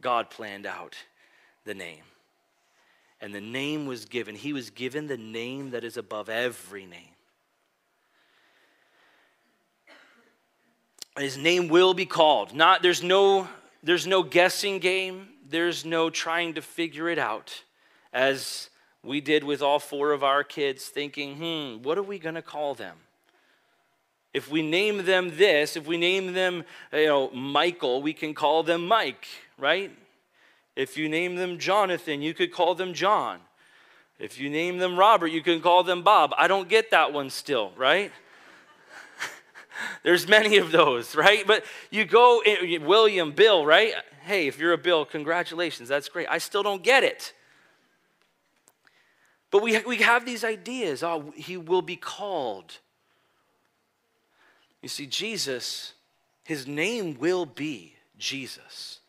God 0.00 0.30
planned 0.30 0.66
out 0.66 0.96
the 1.64 1.74
name. 1.74 2.02
And 3.20 3.34
the 3.34 3.40
name 3.40 3.86
was 3.86 4.06
given. 4.06 4.34
He 4.34 4.54
was 4.54 4.70
given 4.70 5.06
the 5.06 5.18
name 5.18 5.70
that 5.70 5.84
is 5.84 5.98
above 5.98 6.30
every 6.30 6.86
name. 6.86 7.14
His 11.18 11.36
name 11.36 11.68
will 11.68 11.92
be 11.92 12.06
called. 12.06 12.54
Not 12.54 12.82
there's 12.82 13.02
no 13.02 13.46
there's 13.82 14.06
no 14.06 14.22
guessing 14.22 14.78
game. 14.78 15.28
There's 15.48 15.84
no 15.84 16.08
trying 16.08 16.54
to 16.54 16.62
figure 16.62 17.08
it 17.08 17.18
out. 17.18 17.62
As 18.12 18.70
we 19.02 19.20
did 19.20 19.44
with 19.44 19.60
all 19.60 19.78
four 19.78 20.12
of 20.12 20.22
our 20.22 20.44
kids, 20.44 20.86
thinking, 20.86 21.36
hmm, 21.36 21.82
what 21.82 21.98
are 21.98 22.02
we 22.02 22.18
going 22.18 22.34
to 22.34 22.42
call 22.42 22.74
them? 22.74 22.96
If 24.32 24.50
we 24.50 24.62
name 24.62 25.04
them 25.04 25.36
this, 25.36 25.76
if 25.76 25.86
we 25.86 25.96
name 25.96 26.32
them, 26.34 26.64
uh, 26.92 26.98
you 26.98 27.06
know, 27.06 27.30
Michael, 27.30 28.00
we 28.00 28.12
can 28.12 28.32
call 28.32 28.62
them 28.62 28.86
Mike, 28.86 29.26
right? 29.58 29.90
If 30.76 30.96
you 30.96 31.08
name 31.08 31.34
them 31.34 31.58
Jonathan, 31.58 32.22
you 32.22 32.32
could 32.32 32.52
call 32.52 32.74
them 32.74 32.94
John. 32.94 33.40
If 34.20 34.38
you 34.38 34.48
name 34.48 34.78
them 34.78 34.98
Robert, 34.98 35.28
you 35.28 35.42
can 35.42 35.60
call 35.60 35.82
them 35.82 36.02
Bob. 36.02 36.32
I 36.36 36.46
don't 36.46 36.68
get 36.68 36.90
that 36.92 37.12
one 37.12 37.30
still, 37.30 37.72
right? 37.76 38.12
There's 40.04 40.28
many 40.28 40.58
of 40.58 40.70
those, 40.70 41.16
right? 41.16 41.44
But 41.46 41.64
you 41.90 42.04
go, 42.04 42.40
eh, 42.46 42.56
eh, 42.62 42.78
William, 42.78 43.32
Bill, 43.32 43.64
right? 43.66 43.94
Hey, 44.22 44.46
if 44.46 44.58
you're 44.58 44.74
a 44.74 44.78
Bill, 44.78 45.04
congratulations. 45.04 45.88
That's 45.88 46.08
great. 46.08 46.28
I 46.30 46.38
still 46.38 46.62
don't 46.62 46.82
get 46.82 47.02
it. 47.02 47.32
But 49.50 49.62
we, 49.62 49.80
we 49.80 49.96
have 49.96 50.24
these 50.24 50.44
ideas. 50.44 51.02
Oh, 51.02 51.32
he 51.34 51.56
will 51.56 51.82
be 51.82 51.96
called. 51.96 52.78
You 54.82 54.88
see, 54.88 55.06
Jesus, 55.06 55.94
his 56.44 56.66
name 56.66 57.18
will 57.18 57.46
be 57.46 57.94
Jesus. 58.18 59.00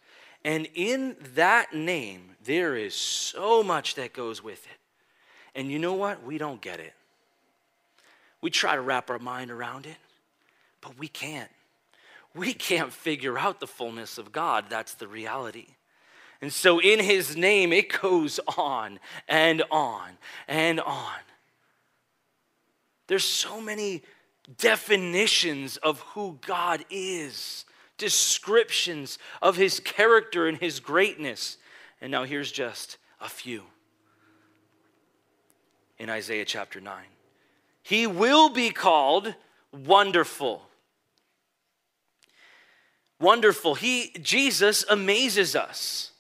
And 0.44 0.68
in 0.74 1.16
that 1.36 1.74
name, 1.74 2.36
there 2.44 2.76
is 2.76 2.96
so 2.96 3.64
much 3.64 3.96
that 3.96 4.14
goes 4.14 4.44
with 4.44 4.66
it. 4.66 4.78
And 5.54 5.72
you 5.72 5.80
know 5.80 5.94
what? 5.94 6.24
We 6.24 6.38
don't 6.38 6.62
get 6.62 6.80
it. 6.80 6.94
We 8.42 8.50
try 8.50 8.76
to 8.76 8.82
wrap 8.82 9.10
our 9.10 9.20
mind 9.20 9.52
around 9.52 9.86
it, 9.86 9.98
but 10.82 10.98
we 10.98 11.08
can't. 11.08 11.50
We 12.34 12.54
can't 12.54 12.92
figure 12.92 13.38
out 13.38 13.60
the 13.60 13.68
fullness 13.68 14.18
of 14.18 14.32
God. 14.32 14.66
That's 14.70 14.96
the 14.96 15.08
reality. 15.08 15.68
And 16.42 16.52
so 16.52 16.80
in 16.80 17.00
his 17.00 17.38
name, 17.38 17.72
it 17.72 18.02
goes 18.02 18.40
on 18.58 19.00
and 19.28 19.64
on 19.70 20.10
and 20.48 20.80
on. 20.80 21.20
There's 23.08 23.26
so 23.26 23.62
many 23.62 24.02
definitions 24.58 25.78
of 25.78 26.00
who 26.00 26.40
God 26.46 26.86
is, 26.90 27.66
descriptions 27.98 29.18
of 29.42 29.56
his 29.56 29.80
character 29.80 30.48
and 30.48 30.58
his 30.58 30.80
greatness. 30.80 31.58
And 32.02 32.12
now 32.12 32.24
here's 32.24 32.52
just 32.52 32.98
a 33.20 33.30
few 33.30 33.64
in 36.00 36.10
Isaiah 36.10 36.46
chapter 36.46 36.82
9. 36.82 37.04
He 37.84 38.08
will 38.08 38.50
be 38.50 38.72
called 38.72 39.36
wonderful. 39.72 40.64
Wonderful. 43.20 43.76
He 43.76 44.12
Jesus 44.22 44.84
amazes 44.90 45.56
us. 45.56 46.12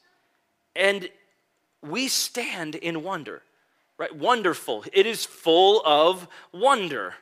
And 0.76 1.10
we 1.82 2.08
stand 2.08 2.76
in 2.76 3.04
wonder, 3.04 3.42
right? 3.98 4.16
Wonderful. 4.16 4.86
It 4.94 5.08
is 5.08 5.26
full 5.26 5.82
of 5.84 6.28
wonder. 6.52 7.16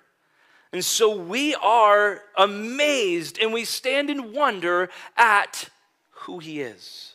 And 0.72 0.86
so 0.86 1.16
we 1.16 1.56
are 1.56 2.22
amazed 2.38 3.40
and 3.40 3.52
we 3.52 3.66
stand 3.66 4.10
in 4.10 4.34
wonder 4.34 4.90
at 5.18 5.70
who 6.12 6.40
he 6.40 6.62
is. 6.62 7.14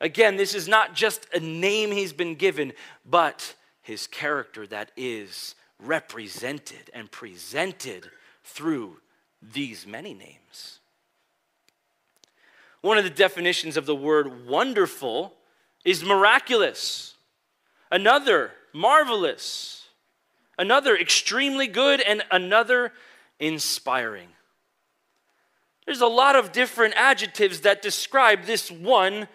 Again, 0.00 0.36
this 0.36 0.54
is 0.54 0.68
not 0.68 0.94
just 0.94 1.26
a 1.32 1.40
name 1.40 1.90
he's 1.90 2.12
been 2.12 2.34
given, 2.34 2.72
but 3.04 3.54
his 3.82 4.06
character 4.06 4.66
that 4.66 4.92
is 4.96 5.54
represented 5.80 6.90
and 6.92 7.10
presented 7.10 8.10
through 8.44 8.98
these 9.40 9.86
many 9.86 10.14
names. 10.14 10.80
One 12.80 12.98
of 12.98 13.04
the 13.04 13.10
definitions 13.10 13.76
of 13.76 13.86
the 13.86 13.94
word 13.94 14.46
wonderful 14.46 15.34
is 15.84 16.04
miraculous. 16.04 17.14
Another, 17.90 18.52
marvelous. 18.72 19.77
Another, 20.58 20.96
extremely 20.96 21.66
good. 21.66 22.00
And 22.00 22.22
another, 22.30 22.92
inspiring. 23.38 24.28
There's 25.86 26.00
a 26.00 26.06
lot 26.06 26.36
of 26.36 26.52
different 26.52 26.94
adjectives 26.96 27.62
that 27.62 27.80
describe 27.80 28.44
this 28.44 28.70
one 28.70 29.28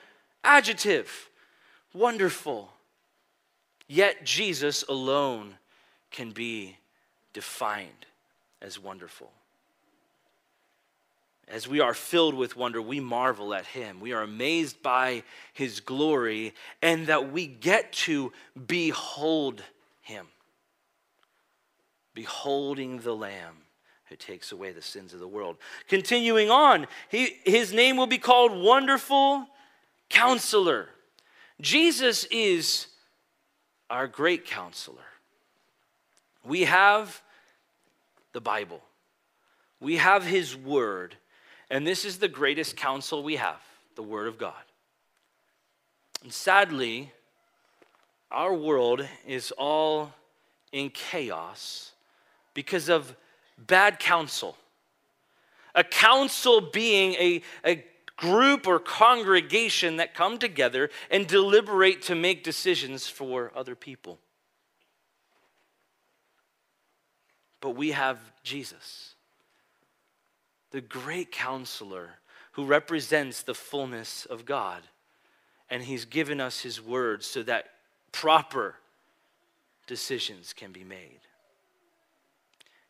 adjective 0.43 1.29
wonderful. 1.93 2.71
Yet 3.87 4.23
Jesus 4.25 4.83
alone 4.83 5.55
can 6.11 6.31
be 6.31 6.77
defined 7.33 8.05
as 8.61 8.79
wonderful. 8.79 9.31
As 11.47 11.67
we 11.67 11.81
are 11.81 11.93
filled 11.93 12.35
with 12.35 12.55
wonder, 12.55 12.81
we 12.81 12.99
marvel 12.99 13.53
at 13.53 13.65
him. 13.65 13.99
We 13.99 14.13
are 14.13 14.21
amazed 14.21 14.81
by 14.81 15.23
his 15.53 15.81
glory, 15.81 16.53
and 16.81 17.07
that 17.07 17.31
we 17.31 17.47
get 17.47 17.91
to 17.93 18.31
behold 18.67 19.61
him. 20.01 20.27
Beholding 22.13 22.99
the 22.99 23.15
Lamb 23.15 23.57
who 24.05 24.15
takes 24.15 24.51
away 24.51 24.71
the 24.71 24.81
sins 24.81 25.13
of 25.13 25.19
the 25.19 25.27
world. 25.27 25.57
Continuing 25.87 26.49
on, 26.49 26.87
he, 27.09 27.37
his 27.45 27.73
name 27.73 27.97
will 27.97 28.07
be 28.07 28.17
called 28.17 28.51
Wonderful 28.51 29.47
Counselor. 30.09 30.89
Jesus 31.61 32.25
is 32.25 32.87
our 33.89 34.07
great 34.07 34.45
counselor. 34.45 34.97
We 36.45 36.61
have 36.61 37.21
the 38.33 38.41
Bible, 38.41 38.81
we 39.79 39.97
have 39.97 40.25
his 40.25 40.55
word 40.55 41.15
and 41.73 41.87
this 41.87 42.05
is 42.05 42.19
the 42.19 42.27
greatest 42.27 42.77
counsel 42.77 43.23
we 43.23 43.37
have 43.37 43.59
the 43.95 44.03
Word 44.03 44.27
of 44.27 44.37
God. 44.37 44.53
And 46.21 46.31
sadly, 46.31 47.11
our 48.29 48.53
world 48.53 49.07
is 49.25 49.51
all 49.57 50.13
in 50.71 50.91
chaos 50.91 51.92
because 52.53 52.89
of 52.89 53.15
bad 53.57 53.99
counsel. 53.99 54.57
A 55.75 55.83
council 55.83 56.61
being 56.61 57.13
a, 57.13 57.41
a 57.65 57.83
group 58.17 58.67
or 58.67 58.79
congregation 58.79 59.97
that 59.97 60.13
come 60.13 60.37
together 60.37 60.89
and 61.09 61.27
deliberate 61.27 62.01
to 62.03 62.15
make 62.15 62.43
decisions 62.43 63.07
for 63.07 63.51
other 63.55 63.75
people. 63.75 64.19
But 67.59 67.71
we 67.71 67.91
have 67.91 68.19
Jesus 68.43 69.13
the 70.73 70.81
great 70.81 71.31
counselor 71.31 72.09
who 72.53 72.65
represents 72.65 73.43
the 73.43 73.53
fullness 73.53 74.25
of 74.25 74.43
God. 74.43 74.81
And 75.69 75.83
he's 75.83 76.05
given 76.05 76.41
us 76.41 76.61
his 76.61 76.81
word 76.81 77.23
so 77.23 77.43
that 77.43 77.65
proper 78.11 78.75
decisions 79.87 80.51
can 80.51 80.71
be 80.71 80.83
made. 80.83 81.19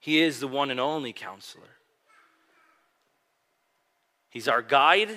He 0.04 0.20
is 0.20 0.42
the 0.42 0.50
one 0.50 0.70
and 0.70 0.82
only 0.82 1.13
counselor. 1.13 1.63
He's 4.30 4.50
our 4.50 4.62
guide. 4.62 5.08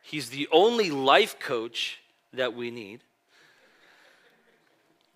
He's 0.00 0.30
the 0.30 0.48
only 0.50 0.90
life 0.90 1.38
coach 1.38 1.98
that 2.32 2.54
we 2.54 2.70
need. 2.70 3.00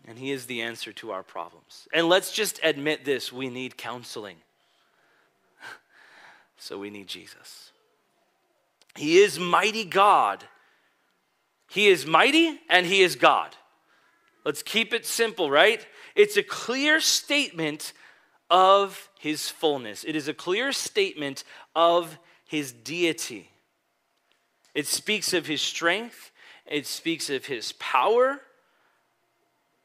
And 0.06 0.18
He 0.18 0.30
is 0.30 0.44
the 0.44 0.60
answer 0.60 0.92
to 0.92 1.10
our 1.10 1.22
problems. 1.22 1.88
And 1.94 2.10
let's 2.10 2.30
just 2.32 2.60
admit 2.62 3.06
this 3.06 3.32
we 3.32 3.48
need 3.48 3.78
counseling. 3.78 4.36
So 6.58 6.78
we 6.78 6.90
need 6.90 7.06
Jesus. 7.06 7.70
He 8.94 9.20
is 9.20 9.38
mighty 9.38 9.84
God. 9.84 10.44
He 11.70 11.88
is 11.88 12.04
mighty 12.04 12.60
and 12.68 12.84
He 12.84 13.00
is 13.00 13.16
God. 13.16 13.56
Let's 14.44 14.62
keep 14.62 14.92
it 14.92 15.06
simple, 15.06 15.50
right? 15.50 15.86
It's 16.14 16.36
a 16.36 16.42
clear 16.42 17.00
statement 17.00 17.94
of 18.50 19.08
His 19.18 19.48
fullness, 19.48 20.04
it 20.04 20.16
is 20.16 20.28
a 20.28 20.34
clear 20.34 20.72
statement 20.72 21.44
of 21.74 22.18
His 22.44 22.72
deity. 22.72 23.50
It 24.74 24.86
speaks 24.86 25.32
of 25.32 25.46
His 25.46 25.60
strength, 25.60 26.30
it 26.66 26.86
speaks 26.86 27.30
of 27.30 27.46
His 27.46 27.72
power, 27.72 28.40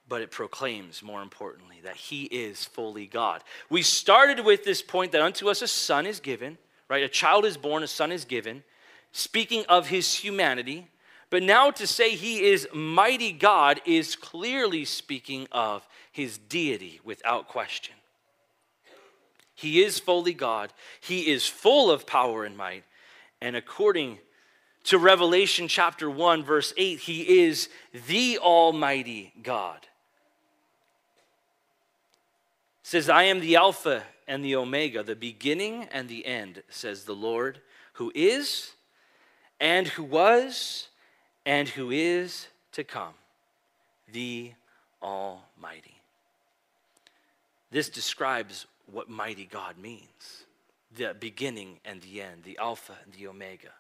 but 0.08 0.22
it 0.22 0.32
proclaims, 0.32 1.02
more 1.02 1.22
importantly, 1.22 1.78
that 1.84 1.96
he 1.96 2.26
is 2.26 2.66
fully 2.66 3.08
God. 3.08 3.44
We 3.70 3.82
started 3.82 4.46
with 4.46 4.64
this 4.64 4.82
point 4.82 5.12
that 5.14 5.22
unto 5.22 5.50
us 5.50 5.62
a 5.62 5.68
son 5.68 6.06
is 6.06 6.20
given, 6.20 6.58
right? 6.90 7.04
A 7.04 7.10
child 7.10 7.46
is 7.46 7.58
born, 7.58 7.84
a 7.84 7.88
son 7.88 8.12
is 8.12 8.26
given, 8.26 8.64
speaking 9.12 9.66
of 9.70 9.88
his 9.88 10.14
humanity. 10.14 10.88
But 11.30 11.42
now 11.42 11.72
to 11.72 11.88
say 11.88 12.12
he 12.12 12.44
is 12.44 12.68
mighty 12.74 13.32
God 13.32 13.82
is 13.86 14.16
clearly 14.16 14.86
speaking 14.86 15.48
of 15.52 15.88
his 16.12 16.38
deity 16.38 17.00
without 17.04 17.48
question. 17.48 17.96
He 19.56 19.84
is 19.84 20.00
fully 20.00 20.34
God, 20.34 20.74
he 21.00 21.32
is 21.32 21.48
full 21.48 21.92
of 21.92 22.08
power 22.08 22.44
and 22.44 22.58
might, 22.58 22.84
and 23.42 23.56
according 23.56 24.20
to 24.86 24.98
Revelation 24.98 25.68
chapter 25.68 26.10
1, 26.10 26.44
verse 26.44 26.74
8, 26.76 27.00
he 27.00 27.44
is 27.44 27.70
the 28.08 28.38
Almighty 28.40 29.34
God. 29.42 29.78
It 32.82 32.88
says, 32.88 33.10
I 33.10 33.24
am 33.24 33.40
the 33.40 33.56
Alpha 33.56 34.04
and 34.28 34.44
the 34.44 34.56
Omega, 34.56 35.04
the 35.04 35.16
beginning 35.16 35.88
and 35.92 36.10
the 36.10 36.26
end, 36.26 36.64
says 36.70 37.06
the 37.06 37.16
Lord, 37.16 37.62
who 37.94 38.12
is, 38.14 38.72
and 39.60 39.88
who 39.88 40.04
was, 40.04 40.90
and 41.46 41.70
who 41.70 41.92
is 41.92 42.48
to 42.74 42.84
come, 42.84 43.14
the 44.12 44.52
Almighty. 45.02 46.02
This 47.72 47.90
describes 47.90 48.68
what 48.92 49.10
mighty 49.10 49.46
God 49.46 49.78
means 49.78 50.46
the 50.96 51.16
beginning 51.20 51.80
and 51.86 52.02
the 52.02 52.22
end, 52.22 52.44
the 52.44 52.58
Alpha 52.60 52.96
and 53.04 53.14
the 53.14 53.28
Omega. 53.28 53.72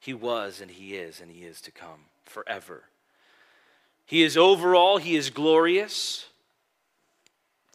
He 0.00 0.12
was, 0.12 0.60
and 0.60 0.70
He 0.70 0.96
is, 0.96 1.20
and 1.20 1.30
He 1.30 1.44
is 1.44 1.60
to 1.62 1.70
come 1.70 2.06
forever. 2.24 2.84
He 4.04 4.22
is 4.22 4.36
over 4.36 4.74
all, 4.74 4.98
He 4.98 5.16
is 5.16 5.30
glorious. 5.30 6.26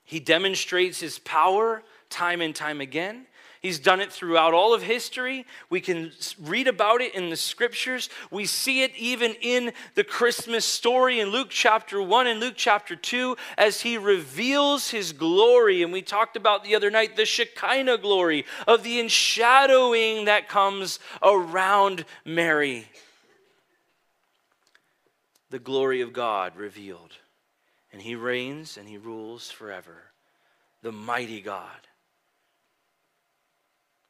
He 0.10 0.20
demonstrates 0.20 1.00
his 1.00 1.20
power 1.20 1.84
time 2.10 2.42
and 2.42 2.56
time 2.56 2.82
again. 2.82 3.28
He's 3.62 3.80
done 3.80 4.00
it 4.00 4.12
throughout 4.12 4.54
all 4.54 4.74
of 4.74 4.84
history. 4.84 5.46
We 5.70 5.82
can 5.82 6.14
read 6.42 6.70
about 6.70 7.02
it 7.02 7.14
in 7.14 7.30
the 7.30 7.36
scriptures. 7.36 8.10
We 8.32 8.46
see 8.46 8.84
it 8.84 8.96
even 8.96 9.36
in 9.42 9.74
the 9.96 10.06
Christmas 10.06 10.64
story 10.64 11.20
in 11.20 11.30
Luke 11.30 11.50
chapter 11.50 12.02
1 12.02 12.28
and 12.28 12.40
Luke 12.40 12.54
chapter 12.56 12.96
2 12.96 13.36
as 13.58 13.82
he 13.82 13.98
reveals 13.98 14.92
his 14.92 15.12
glory. 15.12 15.84
And 15.84 15.92
we 15.92 16.02
talked 16.02 16.38
about 16.38 16.64
the 16.64 16.74
other 16.74 16.90
night 16.90 17.18
the 17.18 17.26
Shekinah 17.26 17.98
glory 17.98 18.46
of 18.66 18.84
the 18.84 18.98
enshadowing 18.98 20.24
that 20.26 20.48
comes 20.48 21.00
around 21.22 22.06
Mary. 22.24 22.88
The 25.50 25.60
glory 25.60 26.00
of 26.00 26.14
God 26.14 26.56
revealed. 26.56 27.12
And 27.92 28.02
he 28.02 28.16
reigns 28.16 28.78
and 28.78 28.88
he 28.88 28.98
rules 28.98 29.52
forever. 29.52 29.98
The 30.82 30.94
mighty 30.94 31.42
God 31.42 31.89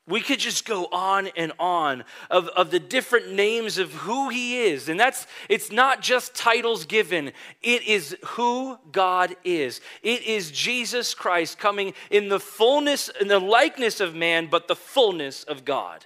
we 0.09 0.21
could 0.21 0.39
just 0.39 0.65
go 0.65 0.87
on 0.91 1.27
and 1.37 1.53
on 1.59 2.03
of, 2.31 2.47
of 2.49 2.71
the 2.71 2.79
different 2.79 3.31
names 3.31 3.77
of 3.77 3.93
who 3.93 4.29
he 4.29 4.59
is. 4.63 4.89
And 4.89 4.99
that's, 4.99 5.27
it's 5.47 5.71
not 5.71 6.01
just 6.01 6.33
titles 6.33 6.85
given, 6.85 7.31
it 7.61 7.87
is 7.87 8.17
who 8.25 8.79
God 8.91 9.35
is. 9.43 9.81
It 10.01 10.23
is 10.23 10.49
Jesus 10.49 11.13
Christ 11.13 11.59
coming 11.59 11.93
in 12.09 12.27
the 12.27 12.39
fullness, 12.39 13.09
in 13.21 13.27
the 13.27 13.39
likeness 13.39 13.99
of 13.99 14.15
man, 14.15 14.47
but 14.47 14.67
the 14.67 14.75
fullness 14.75 15.43
of 15.43 15.63
God. 15.63 16.05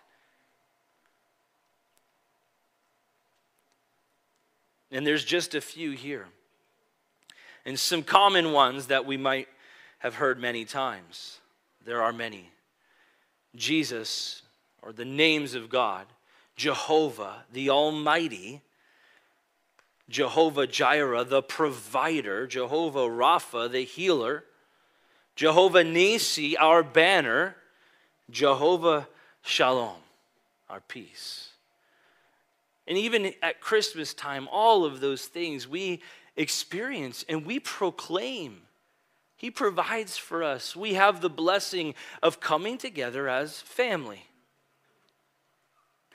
And 4.91 5.07
there's 5.07 5.23
just 5.23 5.55
a 5.55 5.61
few 5.61 5.91
here. 5.91 6.27
And 7.65 7.79
some 7.79 8.03
common 8.03 8.51
ones 8.51 8.87
that 8.87 9.05
we 9.05 9.15
might 9.15 9.47
have 9.99 10.15
heard 10.15 10.39
many 10.39 10.65
times. 10.65 11.39
There 11.85 12.01
are 12.03 12.11
many. 12.11 12.49
Jesus, 13.55 14.41
or 14.81 14.91
the 14.91 15.05
names 15.05 15.53
of 15.53 15.69
God, 15.69 16.07
Jehovah, 16.55 17.45
the 17.51 17.69
Almighty, 17.69 18.61
Jehovah 20.09 20.67
Jireh, 20.67 21.23
the 21.23 21.41
provider, 21.41 22.45
Jehovah 22.45 23.07
Rapha, 23.07 23.71
the 23.71 23.83
healer, 23.83 24.43
Jehovah 25.35 25.83
Nisi, 25.83 26.57
our 26.57 26.83
banner, 26.83 27.55
Jehovah 28.29 29.07
Shalom, 29.41 29.97
our 30.69 30.81
peace. 30.81 31.49
And 32.87 32.97
even 32.97 33.33
at 33.41 33.61
Christmas 33.61 34.13
time, 34.13 34.47
all 34.51 34.85
of 34.85 34.99
those 34.99 35.25
things 35.25 35.67
we 35.67 36.01
experience 36.35 37.23
and 37.29 37.45
we 37.45 37.59
proclaim 37.59 38.61
he 39.43 39.51
provides 39.51 40.15
for 40.15 40.41
us. 40.41 40.73
We 40.73 40.93
have 40.93 41.19
the 41.19 41.29
blessing 41.29 41.95
of 42.21 42.39
coming 42.39 42.77
together 42.77 43.27
as 43.27 43.59
family. 43.59 44.23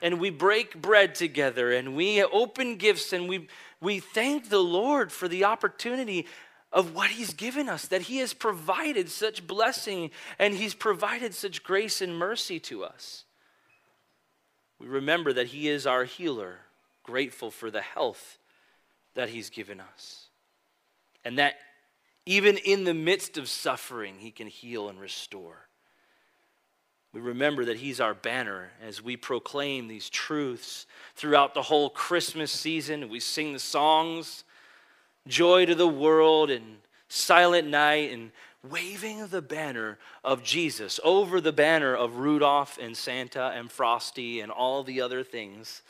And 0.01 0.19
we 0.19 0.31
break 0.31 0.81
bread 0.81 1.13
together 1.13 1.71
and 1.71 1.95
we 1.95 2.23
open 2.23 2.77
gifts 2.77 3.13
and 3.13 3.29
we, 3.29 3.47
we 3.79 3.99
thank 3.99 4.49
the 4.49 4.63
Lord 4.63 5.11
for 5.11 5.27
the 5.27 5.43
opportunity 5.43 6.25
of 6.73 6.95
what 6.95 7.11
He's 7.11 7.35
given 7.35 7.69
us, 7.69 7.85
that 7.89 8.01
He 8.01 8.17
has 8.17 8.33
provided 8.33 9.09
such 9.09 9.45
blessing 9.45 10.09
and 10.39 10.55
He's 10.55 10.73
provided 10.73 11.35
such 11.35 11.61
grace 11.61 12.01
and 12.01 12.17
mercy 12.17 12.59
to 12.61 12.83
us. 12.83 13.25
We 14.79 14.87
remember 14.87 15.33
that 15.33 15.49
He 15.49 15.69
is 15.69 15.85
our 15.85 16.05
healer, 16.05 16.61
grateful 17.03 17.51
for 17.51 17.69
the 17.69 17.81
health 17.81 18.39
that 19.13 19.29
He's 19.29 19.51
given 19.51 19.79
us. 19.79 20.29
And 21.23 21.37
that 21.37 21.57
even 22.29 22.57
in 22.57 22.83
the 22.83 22.93
midst 22.93 23.39
of 23.39 23.49
suffering, 23.49 24.19
He 24.19 24.29
can 24.29 24.45
heal 24.45 24.87
and 24.87 25.01
restore. 25.01 25.67
We 27.11 27.21
remember 27.21 27.65
that 27.65 27.77
He's 27.77 27.99
our 27.99 28.13
banner 28.13 28.69
as 28.87 29.01
we 29.01 29.17
proclaim 29.17 29.87
these 29.87 30.11
truths 30.11 30.85
throughout 31.15 31.55
the 31.55 31.63
whole 31.63 31.89
Christmas 31.89 32.51
season. 32.51 33.09
We 33.09 33.19
sing 33.19 33.53
the 33.53 33.57
songs, 33.57 34.43
Joy 35.27 35.65
to 35.65 35.73
the 35.73 35.87
World, 35.87 36.51
and 36.51 36.77
Silent 37.07 37.67
Night, 37.67 38.11
and 38.11 38.29
waving 38.69 39.25
the 39.29 39.41
banner 39.41 39.97
of 40.23 40.43
Jesus 40.43 40.99
over 41.03 41.41
the 41.41 41.51
banner 41.51 41.95
of 41.95 42.17
Rudolph 42.17 42.77
and 42.79 42.95
Santa 42.95 43.53
and 43.55 43.71
Frosty 43.71 44.39
and 44.39 44.51
all 44.51 44.83
the 44.83 45.01
other 45.01 45.23
things. 45.23 45.81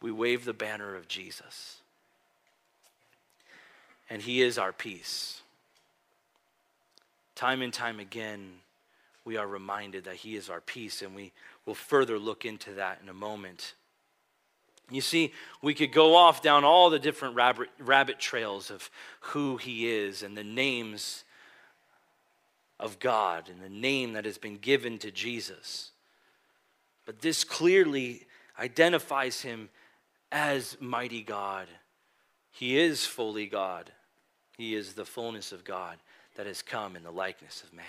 We 0.00 0.10
wave 0.10 0.46
the 0.46 0.54
banner 0.54 0.96
of 0.96 1.06
Jesus 1.06 1.82
and 4.10 4.22
He 4.22 4.42
is 4.42 4.58
our 4.58 4.72
peace. 4.72 5.42
Time 7.34 7.62
and 7.62 7.72
time 7.72 7.98
again, 7.98 8.52
we 9.24 9.36
are 9.36 9.46
reminded 9.46 10.04
that 10.04 10.16
He 10.16 10.36
is 10.36 10.48
our 10.48 10.60
peace, 10.60 11.02
and 11.02 11.14
we 11.14 11.32
will 11.66 11.74
further 11.74 12.18
look 12.18 12.44
into 12.44 12.72
that 12.74 13.00
in 13.02 13.08
a 13.08 13.14
moment. 13.14 13.74
You 14.90 15.00
see, 15.00 15.32
we 15.62 15.74
could 15.74 15.92
go 15.92 16.14
off 16.14 16.42
down 16.42 16.62
all 16.62 16.90
the 16.90 16.98
different 16.98 17.34
rabbit, 17.34 17.70
rabbit 17.78 18.18
trails 18.18 18.70
of 18.70 18.90
who 19.20 19.56
He 19.56 19.88
is 19.90 20.22
and 20.22 20.36
the 20.36 20.44
names 20.44 21.24
of 22.78 22.98
God 22.98 23.48
and 23.48 23.62
the 23.62 23.68
name 23.68 24.12
that 24.12 24.26
has 24.26 24.36
been 24.36 24.58
given 24.58 24.98
to 24.98 25.10
Jesus. 25.10 25.92
But 27.06 27.20
this 27.20 27.44
clearly 27.44 28.26
identifies 28.58 29.40
Him 29.40 29.70
as 30.30 30.76
mighty 30.80 31.22
God 31.22 31.66
he 32.54 32.78
is 32.78 33.04
fully 33.04 33.46
God. 33.46 33.90
He 34.56 34.76
is 34.76 34.92
the 34.92 35.04
fullness 35.04 35.50
of 35.50 35.64
God 35.64 35.98
that 36.36 36.46
has 36.46 36.62
come 36.62 36.94
in 36.94 37.02
the 37.02 37.10
likeness 37.10 37.64
of 37.64 37.72
man. 37.72 37.84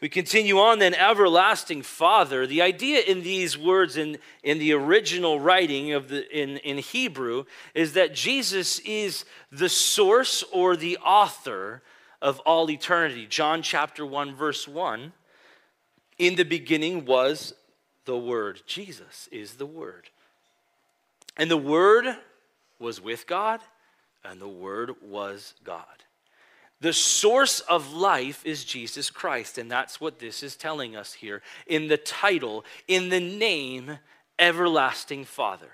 We 0.00 0.08
continue 0.08 0.58
on 0.58 0.80
then, 0.80 0.92
everlasting 0.92 1.82
Father. 1.82 2.44
The 2.44 2.60
idea 2.60 3.02
in 3.02 3.22
these 3.22 3.56
words 3.56 3.96
in, 3.96 4.18
in 4.42 4.58
the 4.58 4.72
original 4.72 5.38
writing 5.38 5.92
of 5.92 6.08
the 6.08 6.28
in, 6.36 6.56
in 6.58 6.78
Hebrew 6.78 7.44
is 7.74 7.92
that 7.92 8.12
Jesus 8.12 8.80
is 8.80 9.24
the 9.52 9.68
source 9.68 10.42
or 10.52 10.74
the 10.74 10.98
author 10.98 11.80
of 12.20 12.40
all 12.40 12.68
eternity. 12.68 13.24
John 13.26 13.62
chapter 13.62 14.04
1, 14.04 14.34
verse 14.34 14.66
1. 14.66 15.12
In 16.18 16.34
the 16.34 16.42
beginning 16.42 17.04
was 17.04 17.54
the 18.04 18.18
Word. 18.18 18.62
Jesus 18.66 19.28
is 19.30 19.54
the 19.54 19.66
Word. 19.66 20.10
And 21.36 21.48
the 21.48 21.56
Word 21.56 22.16
was 22.82 23.00
with 23.00 23.26
God, 23.26 23.60
and 24.22 24.40
the 24.40 24.48
Word 24.48 24.96
was 25.02 25.54
God. 25.64 25.86
The 26.80 26.92
source 26.92 27.60
of 27.60 27.94
life 27.94 28.44
is 28.44 28.64
Jesus 28.64 29.08
Christ, 29.08 29.56
and 29.56 29.70
that's 29.70 30.00
what 30.00 30.18
this 30.18 30.42
is 30.42 30.56
telling 30.56 30.96
us 30.96 31.14
here 31.14 31.40
in 31.66 31.86
the 31.86 31.96
title, 31.96 32.64
in 32.88 33.08
the 33.08 33.20
name, 33.20 33.98
Everlasting 34.38 35.24
Father. 35.24 35.70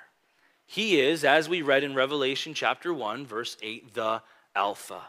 He 0.66 1.00
is, 1.00 1.24
as 1.24 1.48
we 1.48 1.62
read 1.62 1.82
in 1.82 1.94
Revelation 1.94 2.52
chapter 2.52 2.92
1, 2.92 3.24
verse 3.24 3.56
8, 3.62 3.94
the 3.94 4.22
Alpha 4.54 5.00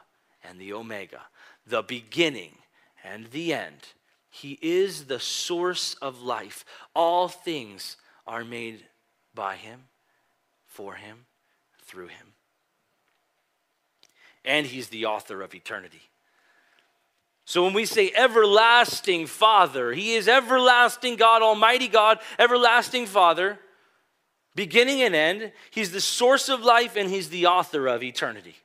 and 0.41 0.57
the 0.57 0.71
Omega, 0.71 1.23
the 1.67 1.81
beginning 1.83 2.53
and 3.03 3.25
the 3.31 3.53
end. 3.53 3.89
He 4.29 4.57
is 4.61 5.05
the 5.05 5.19
source 5.19 5.95
of 5.95 6.21
life. 6.21 6.63
All 6.95 7.27
things 7.27 7.97
are 8.25 8.45
made 8.45 8.85
by 9.35 9.57
him, 9.57 9.81
for 10.65 10.95
him, 10.95 11.25
through 11.89 12.07
him. 12.07 12.33
And 14.45 14.65
he's 14.65 14.89
the 14.89 15.05
author 15.05 15.41
of 15.41 15.55
eternity. 15.55 16.01
So 17.45 17.63
when 17.63 17.73
we 17.73 17.85
say 17.85 18.11
everlasting 18.15 19.25
Father, 19.25 19.91
he 19.91 20.13
is 20.13 20.27
everlasting 20.27 21.15
God, 21.15 21.41
Almighty 21.41 21.87
God, 21.87 22.19
everlasting 22.37 23.07
Father, 23.07 23.57
beginning 24.55 25.01
and 25.01 25.15
end. 25.15 25.51
He's 25.71 25.91
the 25.91 25.99
source 25.99 26.47
of 26.47 26.61
life 26.61 26.95
and 26.95 27.09
he's 27.09 27.29
the 27.29 27.47
author 27.47 27.87
of 27.87 28.03
eternity. 28.03 28.55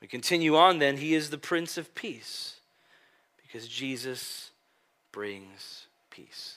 We 0.00 0.08
continue 0.08 0.56
on 0.56 0.78
then, 0.78 0.96
he 0.96 1.14
is 1.14 1.28
the 1.28 1.38
Prince 1.38 1.76
of 1.76 1.94
Peace 1.94 2.56
because 3.42 3.68
Jesus 3.68 4.50
brings 5.12 5.86
peace. 6.10 6.56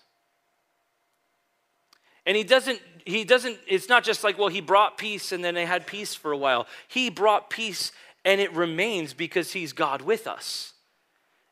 And 2.25 2.35
he 2.35 2.43
doesn't, 2.43 2.79
he 3.05 3.23
doesn't, 3.23 3.57
it's 3.67 3.87
not 3.87 4.03
just 4.03 4.23
like, 4.23 4.37
well, 4.37 4.49
he 4.49 4.61
brought 4.61 4.97
peace 4.97 5.31
and 5.31 5.43
then 5.43 5.55
they 5.55 5.65
had 5.65 5.87
peace 5.87 6.13
for 6.15 6.31
a 6.31 6.37
while. 6.37 6.67
He 6.87 7.09
brought 7.09 7.49
peace 7.49 7.91
and 8.25 8.41
it 8.41 8.51
remains 8.53 9.13
because 9.13 9.53
he's 9.53 9.71
God 9.71 10.01
with 10.01 10.27
us. 10.27 10.73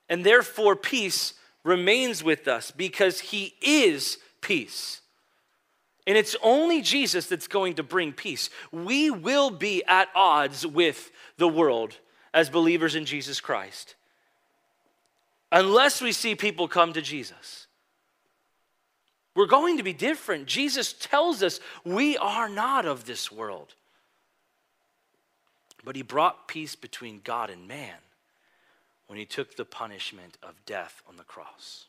And 0.09 0.25
therefore, 0.25 0.75
peace 0.75 1.33
remains 1.63 2.23
with 2.23 2.47
us 2.47 2.71
because 2.71 3.19
he 3.19 3.53
is 3.61 4.17
peace. 4.41 5.01
And 6.05 6.17
it's 6.17 6.35
only 6.43 6.81
Jesus 6.81 7.27
that's 7.27 7.47
going 7.47 7.75
to 7.75 7.83
bring 7.83 8.11
peace. 8.11 8.49
We 8.71 9.09
will 9.09 9.49
be 9.49 9.83
at 9.85 10.09
odds 10.13 10.67
with 10.67 11.11
the 11.37 11.47
world 11.47 11.97
as 12.33 12.49
believers 12.49 12.95
in 12.95 13.05
Jesus 13.05 13.39
Christ 13.39 13.95
unless 15.53 16.01
we 16.01 16.11
see 16.11 16.35
people 16.35 16.67
come 16.67 16.91
to 16.93 17.01
Jesus. 17.01 17.62
We're 19.36 19.48
going 19.48 19.78
to 19.78 19.84
be 19.84 19.93
different. 19.93 20.46
Jesus 20.46 20.93
tells 20.93 21.41
us 21.41 21.60
we 21.84 22.17
are 22.17 22.50
not 22.50 22.86
of 22.86 23.06
this 23.06 23.32
world. 23.32 23.74
But 25.84 25.96
he 25.96 26.02
brought 26.02 26.48
peace 26.48 26.76
between 26.76 27.22
God 27.24 27.50
and 27.50 27.67
man 27.67 27.98
when 29.08 29.19
he 29.19 29.26
took 29.26 29.56
the 29.56 29.65
punishment 29.65 30.38
of 30.41 30.54
death 30.65 31.02
on 31.10 31.17
the 31.17 31.24
cross. 31.24 31.88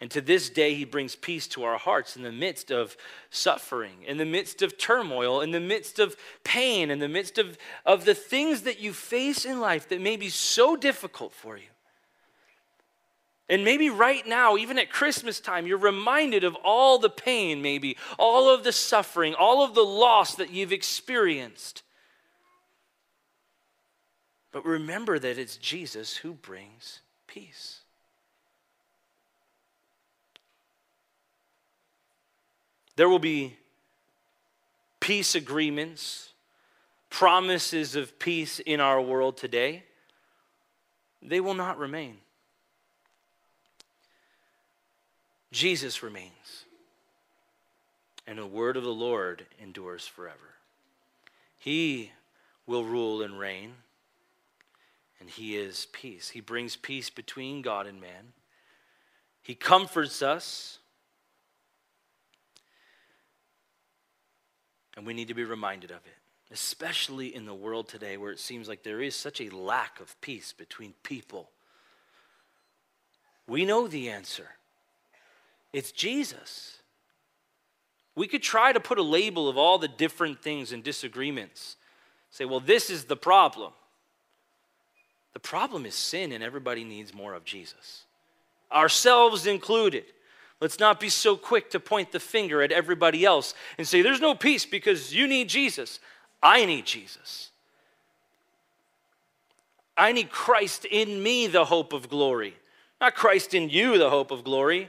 And 0.00 0.10
to 0.10 0.20
this 0.20 0.50
day, 0.50 0.74
he 0.74 0.84
brings 0.84 1.14
peace 1.14 1.46
to 1.48 1.62
our 1.62 1.78
hearts 1.78 2.16
in 2.16 2.22
the 2.22 2.32
midst 2.32 2.72
of 2.72 2.96
suffering, 3.30 4.02
in 4.04 4.16
the 4.16 4.24
midst 4.24 4.60
of 4.60 4.76
turmoil, 4.76 5.42
in 5.42 5.52
the 5.52 5.60
midst 5.60 6.00
of 6.00 6.16
pain, 6.42 6.90
in 6.90 6.98
the 6.98 7.08
midst 7.08 7.38
of, 7.38 7.56
of 7.86 8.04
the 8.04 8.14
things 8.14 8.62
that 8.62 8.80
you 8.80 8.92
face 8.92 9.44
in 9.44 9.60
life 9.60 9.88
that 9.90 10.00
may 10.00 10.16
be 10.16 10.28
so 10.28 10.74
difficult 10.74 11.32
for 11.32 11.56
you. 11.56 11.68
And 13.48 13.64
maybe 13.64 13.90
right 13.90 14.26
now, 14.26 14.56
even 14.56 14.78
at 14.78 14.90
Christmas 14.90 15.40
time, 15.40 15.66
you're 15.66 15.78
reminded 15.78 16.44
of 16.44 16.54
all 16.64 16.98
the 16.98 17.10
pain, 17.10 17.60
maybe, 17.60 17.96
all 18.18 18.52
of 18.52 18.64
the 18.64 18.72
suffering, 18.72 19.34
all 19.34 19.62
of 19.64 19.74
the 19.74 19.82
loss 19.82 20.36
that 20.36 20.50
you've 20.50 20.72
experienced. 20.72 21.82
But 24.52 24.64
remember 24.64 25.18
that 25.18 25.38
it's 25.38 25.56
Jesus 25.56 26.16
who 26.16 26.34
brings 26.34 27.00
peace. 27.26 27.80
There 32.96 33.08
will 33.08 33.18
be 33.18 33.56
peace 35.00 35.34
agreements, 35.34 36.32
promises 37.10 37.96
of 37.96 38.18
peace 38.18 38.60
in 38.60 38.80
our 38.80 39.00
world 39.00 39.36
today. 39.36 39.84
They 41.22 41.40
will 41.40 41.54
not 41.54 41.78
remain. 41.78 42.18
Jesus 45.52 46.02
remains, 46.02 46.64
and 48.26 48.38
the 48.38 48.46
word 48.46 48.76
of 48.76 48.82
the 48.82 48.90
Lord 48.90 49.46
endures 49.62 50.06
forever. 50.06 50.56
He 51.58 52.10
will 52.66 52.84
rule 52.84 53.22
and 53.22 53.38
reign, 53.38 53.74
and 55.20 55.28
He 55.30 55.56
is 55.56 55.86
peace. 55.92 56.30
He 56.30 56.40
brings 56.40 56.74
peace 56.74 57.10
between 57.10 57.62
God 57.62 57.86
and 57.86 58.00
man. 58.00 58.32
He 59.42 59.54
comforts 59.54 60.22
us 60.22 60.78
And 64.96 65.06
we 65.06 65.14
need 65.14 65.28
to 65.28 65.34
be 65.34 65.44
reminded 65.44 65.90
of 65.90 65.98
it, 66.06 66.52
especially 66.52 67.34
in 67.34 67.46
the 67.46 67.54
world 67.54 67.88
today 67.88 68.16
where 68.16 68.32
it 68.32 68.38
seems 68.38 68.68
like 68.68 68.82
there 68.82 69.00
is 69.00 69.14
such 69.14 69.40
a 69.40 69.54
lack 69.54 70.00
of 70.00 70.20
peace 70.20 70.52
between 70.52 70.94
people. 71.02 71.50
We 73.46 73.64
know 73.64 73.88
the 73.88 74.10
answer 74.10 74.48
it's 75.72 75.92
Jesus. 75.92 76.78
We 78.14 78.26
could 78.26 78.42
try 78.42 78.72
to 78.72 78.80
put 78.80 78.98
a 78.98 79.02
label 79.02 79.48
of 79.48 79.56
all 79.56 79.78
the 79.78 79.88
different 79.88 80.42
things 80.42 80.72
and 80.72 80.84
disagreements. 80.84 81.76
Say, 82.30 82.44
well, 82.44 82.60
this 82.60 82.90
is 82.90 83.04
the 83.04 83.16
problem. 83.16 83.72
The 85.32 85.40
problem 85.40 85.86
is 85.86 85.94
sin, 85.94 86.32
and 86.32 86.44
everybody 86.44 86.84
needs 86.84 87.14
more 87.14 87.34
of 87.34 87.44
Jesus, 87.44 88.04
ourselves 88.70 89.46
included. 89.46 90.04
Let's 90.60 90.78
not 90.78 91.00
be 91.00 91.08
so 91.08 91.36
quick 91.36 91.70
to 91.70 91.80
point 91.80 92.12
the 92.12 92.20
finger 92.20 92.62
at 92.62 92.70
everybody 92.70 93.24
else 93.24 93.52
and 93.78 93.88
say, 93.88 94.00
There's 94.00 94.20
no 94.20 94.36
peace 94.36 94.64
because 94.64 95.12
you 95.12 95.26
need 95.26 95.48
Jesus. 95.48 95.98
I 96.40 96.64
need 96.66 96.86
Jesus. 96.86 97.50
I 99.96 100.12
need 100.12 100.30
Christ 100.30 100.84
in 100.84 101.20
me, 101.20 101.48
the 101.48 101.64
hope 101.64 101.92
of 101.92 102.08
glory, 102.08 102.54
not 103.00 103.16
Christ 103.16 103.54
in 103.54 103.70
you, 103.70 103.98
the 103.98 104.10
hope 104.10 104.30
of 104.30 104.44
glory. 104.44 104.88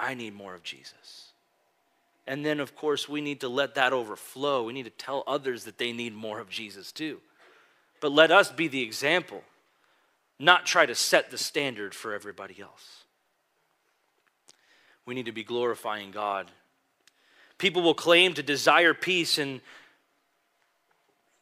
I 0.00 0.14
need 0.14 0.34
more 0.34 0.54
of 0.54 0.62
Jesus. 0.62 1.32
And 2.26 2.44
then, 2.44 2.60
of 2.60 2.76
course, 2.76 3.08
we 3.08 3.20
need 3.20 3.40
to 3.40 3.48
let 3.48 3.74
that 3.74 3.92
overflow. 3.92 4.64
We 4.64 4.72
need 4.72 4.84
to 4.84 4.90
tell 4.90 5.24
others 5.26 5.64
that 5.64 5.78
they 5.78 5.92
need 5.92 6.14
more 6.14 6.40
of 6.40 6.48
Jesus 6.48 6.92
too. 6.92 7.20
But 8.00 8.12
let 8.12 8.30
us 8.30 8.50
be 8.50 8.68
the 8.68 8.82
example 8.82 9.42
not 10.38 10.64
try 10.64 10.86
to 10.86 10.94
set 10.94 11.30
the 11.30 11.36
standard 11.36 11.94
for 11.94 12.14
everybody 12.14 12.56
else. 12.62 13.04
We 15.04 15.14
need 15.14 15.26
to 15.26 15.32
be 15.32 15.44
glorifying 15.44 16.12
God. 16.12 16.50
People 17.58 17.82
will 17.82 17.94
claim 17.94 18.32
to 18.34 18.42
desire 18.42 18.94
peace, 18.94 19.36
and 19.36 19.60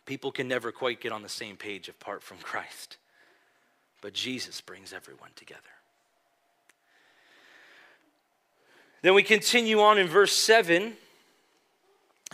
people 0.05 0.33
can 0.33 0.49
never 0.49 0.73
quite 0.73 1.01
get 1.01 1.13
on 1.13 1.23
the 1.23 1.29
same 1.29 1.57
page 1.57 1.89
apart 1.89 2.25
from 2.25 2.39
Christ. 2.43 2.97
But 4.01 4.15
Jesus 4.15 4.61
brings 4.61 4.93
everyone 4.93 5.31
together. 5.37 5.61
Then 9.03 9.15
we 9.15 9.23
continue 9.23 9.81
on 9.81 9.99
in 9.99 10.09
verse 10.09 10.33
7. 10.33 10.95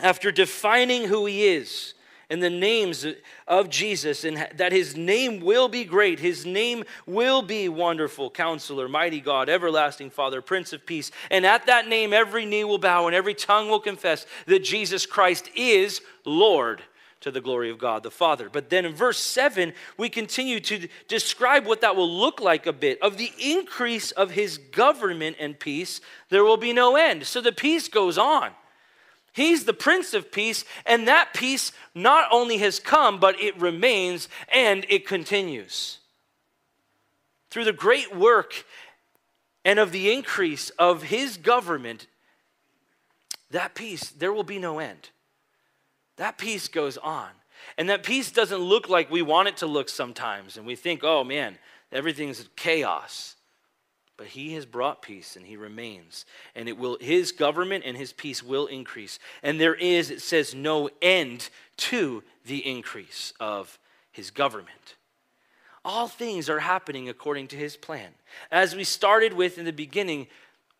After 0.02 0.32
defining 0.32 1.04
who 1.04 1.24
he 1.26 1.46
is, 1.46 1.94
and 2.30 2.42
the 2.42 2.50
names 2.50 3.06
of 3.46 3.68
Jesus, 3.68 4.24
and 4.24 4.48
that 4.56 4.72
his 4.72 4.96
name 4.96 5.40
will 5.40 5.68
be 5.68 5.84
great. 5.84 6.18
His 6.18 6.46
name 6.46 6.84
will 7.06 7.42
be 7.42 7.68
wonderful, 7.68 8.30
counselor, 8.30 8.88
mighty 8.88 9.20
God, 9.20 9.48
everlasting 9.48 10.10
Father, 10.10 10.40
Prince 10.40 10.72
of 10.72 10.86
Peace. 10.86 11.10
And 11.30 11.44
at 11.44 11.66
that 11.66 11.86
name, 11.86 12.12
every 12.12 12.46
knee 12.46 12.64
will 12.64 12.78
bow 12.78 13.06
and 13.06 13.14
every 13.14 13.34
tongue 13.34 13.68
will 13.68 13.80
confess 13.80 14.26
that 14.46 14.64
Jesus 14.64 15.06
Christ 15.06 15.50
is 15.54 16.00
Lord 16.24 16.82
to 17.24 17.30
the 17.30 17.40
glory 17.40 17.70
of 17.70 17.78
God 17.78 18.02
the 18.02 18.10
Father. 18.10 18.50
But 18.52 18.68
then 18.68 18.84
in 18.84 18.94
verse 18.94 19.18
7, 19.18 19.72
we 19.96 20.10
continue 20.10 20.60
to 20.60 20.88
describe 21.08 21.64
what 21.64 21.80
that 21.80 21.96
will 21.96 22.10
look 22.10 22.38
like 22.38 22.66
a 22.66 22.72
bit. 22.72 23.00
Of 23.00 23.16
the 23.16 23.32
increase 23.40 24.10
of 24.10 24.32
his 24.32 24.58
government 24.58 25.36
and 25.40 25.58
peace, 25.58 26.02
there 26.28 26.44
will 26.44 26.58
be 26.58 26.74
no 26.74 26.96
end. 26.96 27.24
So 27.24 27.40
the 27.40 27.50
peace 27.50 27.88
goes 27.88 28.18
on. 28.18 28.50
He's 29.32 29.64
the 29.64 29.72
Prince 29.72 30.12
of 30.12 30.30
Peace, 30.30 30.66
and 30.84 31.08
that 31.08 31.32
peace 31.32 31.72
not 31.94 32.28
only 32.30 32.58
has 32.58 32.78
come, 32.78 33.18
but 33.18 33.40
it 33.40 33.58
remains 33.58 34.28
and 34.52 34.84
it 34.90 35.06
continues. 35.06 36.00
Through 37.48 37.64
the 37.64 37.72
great 37.72 38.14
work 38.14 38.66
and 39.64 39.78
of 39.78 39.92
the 39.92 40.12
increase 40.12 40.68
of 40.78 41.04
His 41.04 41.38
government, 41.38 42.06
that 43.50 43.74
peace, 43.74 44.10
there 44.10 44.32
will 44.32 44.44
be 44.44 44.58
no 44.58 44.78
end. 44.78 45.08
That 46.16 46.38
peace 46.38 46.68
goes 46.68 46.96
on. 46.98 47.28
And 47.78 47.88
that 47.88 48.02
peace 48.02 48.30
doesn't 48.30 48.58
look 48.58 48.88
like 48.88 49.10
we 49.10 49.22
want 49.22 49.48
it 49.48 49.56
to 49.58 49.66
look 49.66 49.88
sometimes, 49.88 50.56
and 50.56 50.66
we 50.66 50.76
think, 50.76 51.02
oh 51.02 51.24
man, 51.24 51.58
everything's 51.90 52.48
chaos. 52.56 53.36
But 54.16 54.28
he 54.28 54.54
has 54.54 54.64
brought 54.64 55.02
peace 55.02 55.34
and 55.34 55.44
he 55.44 55.56
remains. 55.56 56.24
And 56.54 56.68
it 56.68 56.78
will 56.78 56.98
his 57.00 57.32
government 57.32 57.82
and 57.84 57.96
his 57.96 58.12
peace 58.12 58.44
will 58.44 58.66
increase. 58.66 59.18
And 59.42 59.60
there 59.60 59.74
is, 59.74 60.10
it 60.10 60.22
says, 60.22 60.54
no 60.54 60.88
end 61.02 61.50
to 61.78 62.22
the 62.46 62.58
increase 62.58 63.32
of 63.40 63.76
his 64.12 64.30
government. 64.30 64.94
All 65.84 66.06
things 66.06 66.48
are 66.48 66.60
happening 66.60 67.08
according 67.08 67.48
to 67.48 67.56
his 67.56 67.76
plan. 67.76 68.10
As 68.52 68.76
we 68.76 68.84
started 68.84 69.32
with 69.32 69.58
in 69.58 69.64
the 69.64 69.72
beginning, 69.72 70.28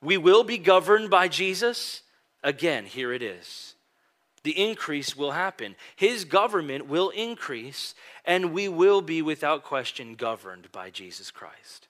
we 0.01 0.17
will 0.17 0.45
be 0.45 0.57
governed 0.57 1.11
by 1.11 1.27
Jesus. 1.27 2.03
Again, 2.45 2.85
here 2.85 3.13
it 3.13 3.23
is. 3.23 3.74
The 4.45 4.63
increase 4.63 5.17
will 5.17 5.33
happen. 5.33 5.75
His 5.97 6.25
government 6.25 6.87
will 6.87 7.11
increase, 7.11 7.95
and 8.25 8.53
we 8.53 8.69
will 8.69 9.03
be 9.03 9.23
without 9.23 9.65
question 9.65 10.15
governed 10.15 10.71
by 10.71 10.91
Jesus 10.91 11.31
Christ. 11.31 11.89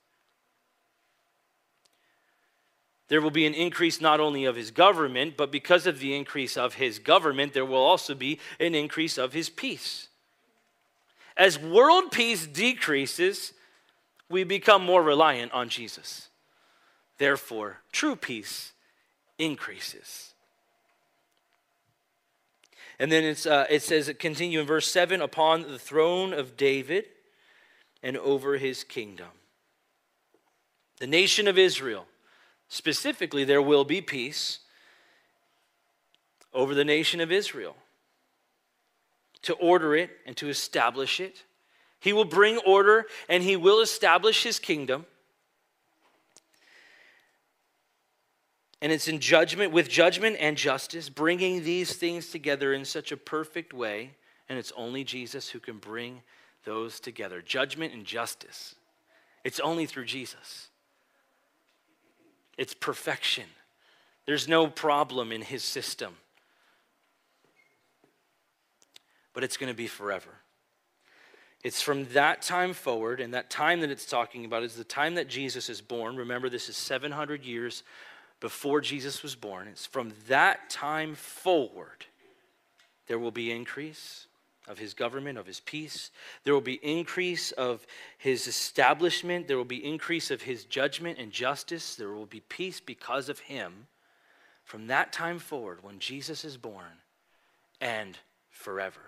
There 3.09 3.21
will 3.21 3.31
be 3.31 3.47
an 3.47 3.55
increase 3.55 4.01
not 4.01 4.21
only 4.21 4.45
of 4.45 4.57
his 4.57 4.71
government, 4.71 5.37
but 5.37 5.53
because 5.53 5.87
of 5.87 5.99
the 5.99 6.17
increase 6.17 6.57
of 6.57 6.75
his 6.75 6.99
government, 6.99 7.53
there 7.53 7.67
will 7.67 7.77
also 7.77 8.15
be 8.15 8.39
an 8.59 8.75
increase 8.75 9.19
of 9.19 9.33
his 9.33 9.51
peace. 9.51 10.09
As 11.37 11.59
world 11.59 12.13
peace 12.13 12.47
decreases, 12.47 13.53
we 14.31 14.45
become 14.45 14.85
more 14.85 15.03
reliant 15.03 15.53
on 15.53 15.69
Jesus. 15.69 16.29
Therefore, 17.19 17.79
true 17.93 18.17
peace 18.17 18.73
increases. 19.39 20.34
And 22.99 23.11
then 23.11 23.37
uh, 23.47 23.65
it 23.69 23.83
says, 23.83 24.13
continue 24.19 24.61
in 24.61 24.67
verse 24.67 24.87
7 24.89 25.21
upon 25.21 25.63
the 25.63 25.79
throne 25.79 26.33
of 26.33 26.57
David 26.57 27.07
and 28.03 28.17
over 28.17 28.57
his 28.57 28.85
kingdom. 28.85 29.29
The 30.99 31.07
nation 31.07 31.49
of 31.49 31.59
Israel 31.59 32.07
Specifically, 32.69 33.45
there 33.45 33.63
will 33.63 33.85
be 33.85 34.01
peace 34.01 34.59
over 36.53 36.75
the 36.75 36.85
nation 36.85 37.21
of 37.21 37.31
Israel 37.31 37.77
to 39.43 39.55
order 39.55 39.95
it 39.95 40.11
and 40.27 40.37
to 40.39 40.49
establish 40.49 41.21
it. 41.21 41.45
He 42.01 42.13
will 42.13 42.25
bring 42.25 42.59
order 42.59 43.07
and 43.29 43.43
he 43.43 43.57
will 43.57 43.81
establish 43.81 44.43
his 44.43 44.59
kingdom. 44.59 45.07
And 48.85 48.93
it's 48.93 49.09
in 49.09 49.19
judgment, 49.19 49.73
with 49.73 49.89
judgment 49.89 50.37
and 50.39 50.59
justice, 50.59 51.09
bringing 51.09 51.65
these 51.65 51.95
things 51.95 52.29
together 52.29 52.75
in 52.75 52.85
such 52.85 53.13
a 53.13 53.17
perfect 53.17 53.73
way. 53.73 54.11
And 54.47 54.59
it's 54.59 54.75
only 54.77 55.05
Jesus 55.05 55.49
who 55.49 55.59
can 55.59 55.79
bring 55.79 56.21
those 56.67 57.01
together 57.01 57.41
judgment 57.41 57.95
and 57.95 58.05
justice. 58.05 58.75
It's 59.43 59.59
only 59.59 59.87
through 59.87 60.05
Jesus. 60.05 60.69
It's 62.59 62.75
perfection. 62.75 63.47
There's 64.27 64.49
no 64.49 64.67
problem 64.67 65.33
in 65.33 65.41
his 65.41 65.65
system. 65.65 66.17
But 69.33 69.45
it's 69.45 69.57
going 69.57 69.73
to 69.73 69.77
be 69.77 69.87
forever. 69.87 70.41
It's 71.63 71.81
from 71.81 72.05
that 72.09 72.43
time 72.43 72.75
forward, 72.75 73.23
and 73.23 73.33
that 73.33 73.49
time 73.49 73.81
that 73.81 73.91
it's 73.91 74.05
talking 74.05 74.45
about 74.45 74.63
is 74.63 74.75
the 74.75 74.85
time 74.85 75.15
that 75.15 75.27
Jesus 75.27 75.71
is 75.71 75.81
born. 75.81 76.17
Remember, 76.17 76.51
this 76.51 76.69
is 76.69 76.77
700 76.77 77.47
years 77.47 77.83
before 78.45 78.83
Jesus 78.83 79.23
was 79.23 79.35
born. 79.35 79.69
It's 79.69 79.87
from 79.87 80.13
that 80.29 80.69
time 80.69 81.15
forward, 81.15 82.05
there 83.07 83.19
will 83.19 83.31
be 83.31 83.51
increase 83.51 84.27
of 84.69 84.77
his 84.77 84.93
government, 84.93 85.39
of 85.39 85.47
his 85.47 85.61
peace. 85.61 86.11
There 86.45 86.53
will 86.53 86.61
be 86.61 86.75
increase 86.75 87.53
of 87.53 87.87
his 88.19 88.47
establishment. 88.47 89.49
There 89.49 89.57
will 89.57 89.65
be 89.65 89.83
increase 89.83 90.31
of 90.31 90.43
his 90.43 90.67
judgment 90.67 91.19
and 91.19 91.33
justice. 91.33 91.97
There 91.97 92.13
will 92.13 92.27
be 92.27 92.41
peace 92.41 92.81
because 92.81 93.31
of 93.31 93.39
him 93.39 93.87
from 94.63 94.89
that 94.89 95.11
time 95.11 95.39
forward 95.39 95.83
when 95.83 95.99
Jesus 95.99 96.45
is 96.45 96.59
born 96.59 97.01
and 97.81 98.19
forever. 98.51 99.01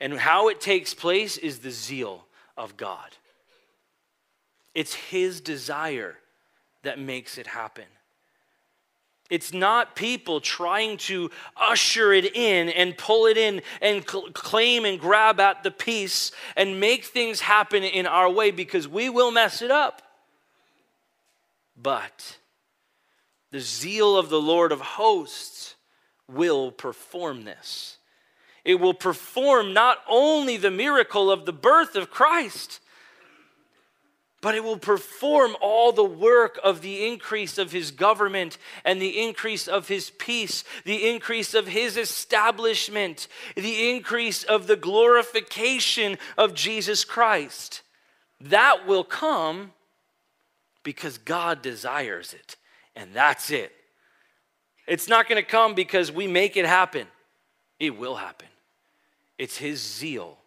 And 0.00 0.14
how 0.14 0.46
it 0.50 0.60
takes 0.60 0.94
place 0.94 1.36
is 1.36 1.58
the 1.58 1.72
zeal 1.72 2.26
of 2.56 2.76
God. 2.76 3.10
It's 4.72 4.94
His 4.94 5.40
desire 5.40 6.16
that 6.84 7.00
makes 7.00 7.38
it 7.38 7.48
happen. 7.48 7.86
It's 9.32 9.54
not 9.54 9.96
people 9.96 10.42
trying 10.42 10.98
to 11.08 11.30
usher 11.56 12.12
it 12.12 12.36
in 12.36 12.68
and 12.68 12.94
pull 12.98 13.24
it 13.24 13.38
in 13.38 13.62
and 13.80 14.06
cl- 14.06 14.30
claim 14.32 14.84
and 14.84 15.00
grab 15.00 15.40
at 15.40 15.62
the 15.62 15.70
peace 15.70 16.32
and 16.54 16.78
make 16.78 17.06
things 17.06 17.40
happen 17.40 17.82
in 17.82 18.04
our 18.04 18.28
way 18.28 18.50
because 18.50 18.86
we 18.86 19.08
will 19.08 19.30
mess 19.30 19.62
it 19.62 19.70
up. 19.70 20.02
But 21.82 22.36
the 23.52 23.60
zeal 23.60 24.18
of 24.18 24.28
the 24.28 24.38
Lord 24.38 24.70
of 24.70 24.82
hosts 24.82 25.76
will 26.28 26.70
perform 26.70 27.44
this. 27.44 27.96
It 28.66 28.80
will 28.80 28.92
perform 28.92 29.72
not 29.72 29.96
only 30.10 30.58
the 30.58 30.70
miracle 30.70 31.30
of 31.30 31.46
the 31.46 31.54
birth 31.54 31.96
of 31.96 32.10
Christ, 32.10 32.81
but 34.42 34.56
it 34.56 34.64
will 34.64 34.76
perform 34.76 35.56
all 35.60 35.92
the 35.92 36.04
work 36.04 36.58
of 36.64 36.82
the 36.82 37.06
increase 37.06 37.56
of 37.58 37.70
his 37.70 37.92
government 37.92 38.58
and 38.84 39.00
the 39.00 39.22
increase 39.22 39.68
of 39.68 39.86
his 39.86 40.10
peace, 40.10 40.64
the 40.84 41.08
increase 41.08 41.54
of 41.54 41.68
his 41.68 41.96
establishment, 41.96 43.28
the 43.54 43.88
increase 43.88 44.42
of 44.42 44.66
the 44.66 44.76
glorification 44.76 46.18
of 46.36 46.54
Jesus 46.54 47.04
Christ. 47.04 47.82
That 48.40 48.84
will 48.86 49.04
come 49.04 49.72
because 50.82 51.18
God 51.18 51.62
desires 51.62 52.34
it, 52.34 52.56
and 52.96 53.14
that's 53.14 53.52
it. 53.52 53.72
It's 54.88 55.08
not 55.08 55.28
going 55.28 55.40
to 55.40 55.48
come 55.48 55.74
because 55.74 56.10
we 56.10 56.26
make 56.26 56.56
it 56.56 56.66
happen, 56.66 57.06
it 57.78 57.96
will 57.96 58.16
happen. 58.16 58.48
It's 59.38 59.56
His 59.56 59.80
zeal 59.80 60.38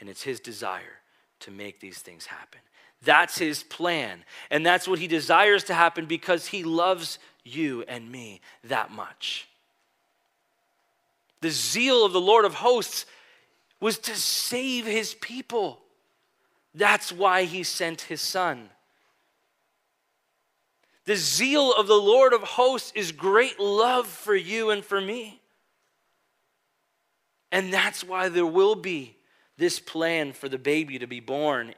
and 0.00 0.08
it's 0.08 0.22
His 0.22 0.38
desire 0.38 1.00
to 1.40 1.50
make 1.50 1.80
these 1.80 1.98
things 1.98 2.26
happen. 2.26 2.60
That's 3.02 3.38
His 3.38 3.62
plan. 3.62 4.24
And 4.50 4.64
that's 4.64 4.88
what 4.88 4.98
He 4.98 5.06
desires 5.06 5.64
to 5.64 5.74
happen 5.74 6.06
because 6.06 6.46
He 6.46 6.64
loves 6.64 7.18
you 7.44 7.84
and 7.88 8.10
me 8.10 8.40
that 8.64 8.90
much. 8.90 9.48
The 11.40 11.50
zeal 11.50 12.04
of 12.04 12.12
the 12.12 12.20
Lord 12.20 12.44
of 12.44 12.54
hosts 12.54 13.06
was 13.80 13.98
to 13.98 14.14
save 14.14 14.86
His 14.86 15.14
people. 15.14 15.80
That's 16.74 17.12
why 17.12 17.44
He 17.44 17.62
sent 17.62 18.02
His 18.02 18.20
Son. 18.20 18.68
The 21.04 21.16
zeal 21.16 21.72
of 21.72 21.86
the 21.86 21.94
Lord 21.94 22.34
of 22.34 22.42
hosts 22.42 22.92
is 22.94 23.12
great 23.12 23.58
love 23.58 24.06
for 24.06 24.34
you 24.34 24.70
and 24.70 24.84
for 24.84 25.00
me. 25.00 25.40
And 27.50 27.72
that's 27.72 28.04
why 28.04 28.28
there 28.28 28.44
will 28.44 28.74
be 28.74 29.16
this 29.56 29.80
plan 29.80 30.32
for 30.32 30.48
the 30.48 30.58
baby 30.58 30.98
to 30.98 31.06
be 31.06 31.20
born 31.20 31.74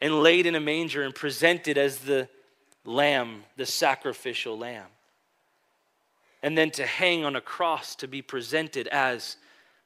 and 0.00 0.22
laid 0.22 0.46
in 0.46 0.54
a 0.54 0.60
manger 0.60 1.02
and 1.02 1.14
presented 1.14 1.76
as 1.76 1.98
the 1.98 2.28
lamb, 2.84 3.44
the 3.56 3.66
sacrificial 3.66 4.56
lamb. 4.56 4.86
And 6.42 6.56
then 6.56 6.70
to 6.72 6.86
hang 6.86 7.24
on 7.24 7.36
a 7.36 7.40
cross 7.40 7.96
to 7.96 8.08
be 8.08 8.22
presented 8.22 8.86
as 8.88 9.36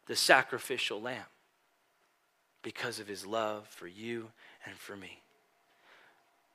the 0.07 0.17
sacrificial 0.17 1.01
lamb 1.01 1.25
because 2.63 3.01
of 3.01 3.09
his 3.09 3.27
love 3.27 3.67
for 3.69 3.87
you 3.87 4.29
and 4.67 4.77
for 4.77 4.97
me. 4.97 5.21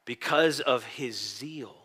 Because 0.05 0.59
of 0.59 0.83
his 0.83 1.17
zeal. 1.17 1.75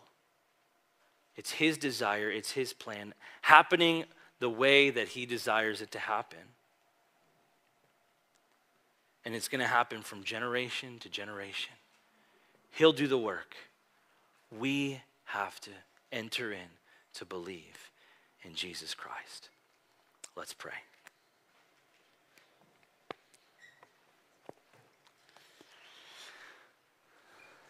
It's 1.35 1.51
his 1.51 1.77
desire, 1.77 2.29
it's 2.29 2.51
his 2.51 2.73
plan, 2.73 3.13
happening 3.41 4.05
the 4.39 4.49
way 4.49 4.91
that 4.91 5.09
he 5.09 5.25
desires 5.25 5.81
it 5.81 5.91
to 5.91 5.99
happen. 5.99 6.39
And 9.25 9.35
it's 9.35 9.47
going 9.47 9.61
to 9.61 9.67
happen 9.67 10.01
from 10.01 10.23
generation 10.23 10.99
to 10.99 11.09
generation. 11.09 11.73
He'll 12.71 12.93
do 12.93 13.07
the 13.07 13.17
work. 13.17 13.55
We 14.51 15.01
have 15.25 15.59
to 15.61 15.71
enter 16.11 16.51
in 16.51 16.69
to 17.15 17.25
believe 17.25 17.89
in 18.43 18.53
Jesus 18.53 18.93
Christ. 18.93 19.49
Let's 20.35 20.53
pray. 20.53 20.73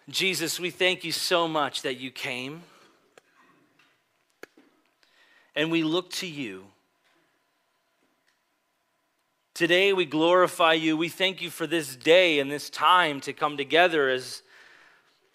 Jesus, 0.09 0.59
we 0.59 0.69
thank 0.69 1.03
you 1.05 1.11
so 1.13 1.47
much 1.47 1.83
that 1.83 1.95
you 1.95 2.11
came. 2.11 2.63
And 5.55 5.71
we 5.71 5.83
look 5.83 6.09
to 6.11 6.27
you 6.27 6.65
Today 9.53 9.93
we 9.93 10.05
glorify 10.05 10.73
you. 10.73 10.97
We 10.97 11.09
thank 11.09 11.39
you 11.39 11.51
for 11.51 11.67
this 11.67 11.95
day 11.95 12.39
and 12.39 12.49
this 12.49 12.71
time 12.71 13.21
to 13.21 13.33
come 13.33 13.55
together 13.55 14.09
as, 14.09 14.41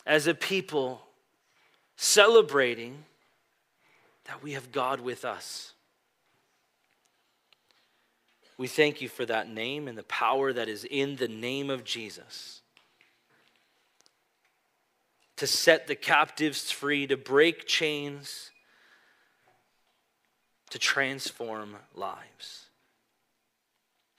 as 0.05 0.27
a 0.27 0.35
people 0.35 1.03
celebrating 1.97 3.05
that 4.25 4.43
we 4.43 4.55
have 4.55 4.73
God 4.73 5.01
with 5.01 5.25
us. 5.25 5.73
We 8.57 8.67
thank 8.67 9.01
you 9.01 9.09
for 9.09 9.25
that 9.25 9.49
name 9.49 9.87
and 9.87 9.97
the 9.97 10.03
power 10.03 10.53
that 10.53 10.69
is 10.69 10.85
in 10.85 11.15
the 11.15 11.29
name 11.29 11.71
of 11.71 11.85
Jesus. 11.85 12.63
To 15.37 15.47
set 15.47 15.87
the 15.87 15.95
captives 15.95 16.73
free, 16.73 17.07
to 17.07 17.17
break 17.17 17.69
chains, 17.69 18.51
to 20.71 20.79
transform 20.81 21.77
lives 21.95 22.68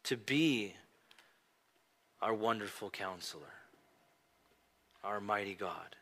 to 0.10 0.18
be 0.18 0.74
our 2.20 2.34
wonderful 2.34 2.90
counselor, 2.90 3.54
our 5.04 5.20
mighty 5.20 5.54
God, 5.54 5.96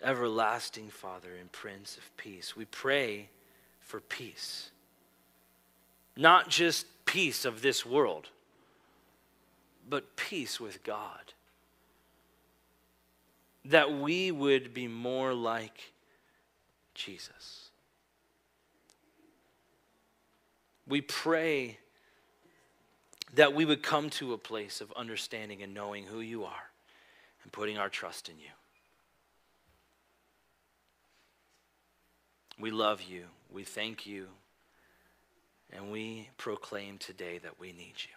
everlasting 0.00 0.88
Father 0.88 1.30
and 1.40 1.50
Prince 1.50 1.96
of 1.96 2.16
Peace. 2.16 2.54
We 2.54 2.64
pray 2.66 3.28
for 3.80 3.98
peace, 3.98 4.70
not 6.16 6.50
just 6.50 6.86
peace 7.04 7.44
of 7.44 7.62
this 7.62 7.84
world, 7.84 8.28
but 9.90 10.14
peace 10.14 10.60
with 10.60 10.84
God. 10.84 11.32
That 13.64 13.92
we 13.92 14.30
would 14.30 14.72
be 14.72 14.86
more 14.86 15.34
like 15.34 15.92
Jesus. 16.94 17.70
We 20.86 21.00
pray 21.00 21.78
that 23.34 23.54
we 23.54 23.64
would 23.64 23.82
come 23.82 24.10
to 24.10 24.32
a 24.32 24.38
place 24.38 24.80
of 24.80 24.92
understanding 24.92 25.62
and 25.62 25.72
knowing 25.72 26.04
who 26.04 26.20
you 26.20 26.44
are 26.44 26.70
and 27.42 27.52
putting 27.52 27.78
our 27.78 27.88
trust 27.88 28.28
in 28.28 28.38
you. 28.38 28.50
We 32.58 32.70
love 32.70 33.02
you. 33.02 33.24
We 33.50 33.64
thank 33.64 34.06
you. 34.06 34.26
And 35.72 35.90
we 35.90 36.28
proclaim 36.36 36.98
today 36.98 37.38
that 37.38 37.58
we 37.58 37.72
need 37.72 37.94
you. 37.96 38.12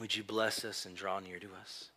Would 0.00 0.14
you 0.14 0.22
bless 0.22 0.64
us 0.64 0.86
and 0.86 0.94
draw 0.94 1.18
near 1.18 1.40
to 1.40 1.48
us? 1.60 1.90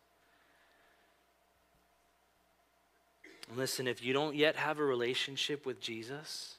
listen, 3.56 3.86
if 3.86 4.02
you 4.02 4.12
don't 4.12 4.34
yet 4.34 4.56
have 4.56 4.78
a 4.78 4.84
relationship 4.84 5.66
with 5.66 5.80
Jesus, 5.80 6.56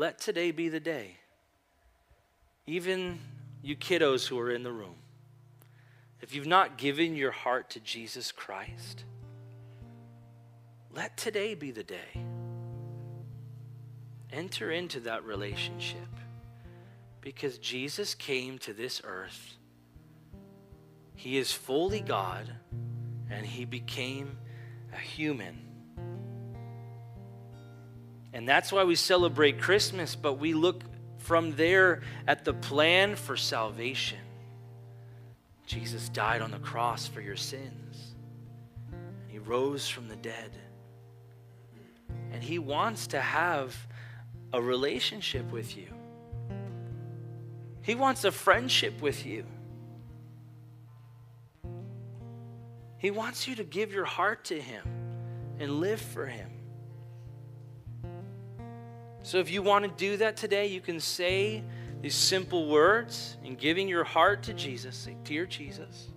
Let 0.00 0.18
today 0.18 0.50
be 0.50 0.70
the 0.70 0.80
day. 0.80 1.18
Even 2.66 3.18
you 3.60 3.76
kiddos 3.76 4.26
who 4.26 4.38
are 4.38 4.50
in 4.50 4.62
the 4.62 4.72
room, 4.72 4.94
if 6.22 6.34
you've 6.34 6.46
not 6.46 6.78
given 6.78 7.14
your 7.14 7.32
heart 7.32 7.68
to 7.72 7.80
Jesus 7.80 8.32
Christ, 8.32 9.04
let 10.90 11.18
today 11.18 11.54
be 11.54 11.70
the 11.70 11.82
day. 11.82 12.24
Enter 14.32 14.70
into 14.70 15.00
that 15.00 15.22
relationship 15.26 16.08
because 17.20 17.58
Jesus 17.58 18.14
came 18.14 18.56
to 18.60 18.72
this 18.72 19.02
earth. 19.04 19.56
He 21.14 21.36
is 21.36 21.52
fully 21.52 22.00
God 22.00 22.50
and 23.30 23.44
he 23.44 23.66
became 23.66 24.38
a 24.94 24.98
human 24.98 25.69
and 28.32 28.48
that's 28.48 28.72
why 28.72 28.84
we 28.84 28.94
celebrate 28.94 29.60
Christmas, 29.60 30.14
but 30.14 30.34
we 30.34 30.54
look 30.54 30.82
from 31.18 31.54
there 31.56 32.02
at 32.26 32.44
the 32.44 32.54
plan 32.54 33.16
for 33.16 33.36
salvation. 33.36 34.18
Jesus 35.66 36.08
died 36.08 36.42
on 36.42 36.50
the 36.50 36.58
cross 36.58 37.06
for 37.06 37.20
your 37.20 37.36
sins. 37.36 38.14
And 38.92 39.30
he 39.30 39.38
rose 39.38 39.88
from 39.88 40.08
the 40.08 40.16
dead. 40.16 40.50
And 42.32 42.42
he 42.42 42.58
wants 42.58 43.08
to 43.08 43.20
have 43.20 43.76
a 44.52 44.60
relationship 44.60 45.50
with 45.50 45.76
you. 45.76 45.88
He 47.82 47.94
wants 47.94 48.24
a 48.24 48.32
friendship 48.32 49.00
with 49.00 49.24
you. 49.26 49.44
He 52.98 53.10
wants 53.10 53.48
you 53.48 53.54
to 53.56 53.64
give 53.64 53.92
your 53.92 54.04
heart 54.04 54.44
to 54.46 54.60
him 54.60 54.84
and 55.58 55.80
live 55.80 56.00
for 56.00 56.26
him. 56.26 56.50
So 59.22 59.38
if 59.38 59.50
you 59.50 59.62
want 59.62 59.84
to 59.84 59.90
do 59.90 60.16
that 60.18 60.36
today, 60.36 60.66
you 60.66 60.80
can 60.80 61.00
say 61.00 61.62
these 62.00 62.14
simple 62.14 62.68
words 62.68 63.36
in 63.44 63.54
giving 63.54 63.88
your 63.88 64.04
heart 64.04 64.42
to 64.44 64.54
Jesus. 64.54 64.96
Say, 64.96 65.16
Dear 65.24 65.44
Jesus, 65.46 66.08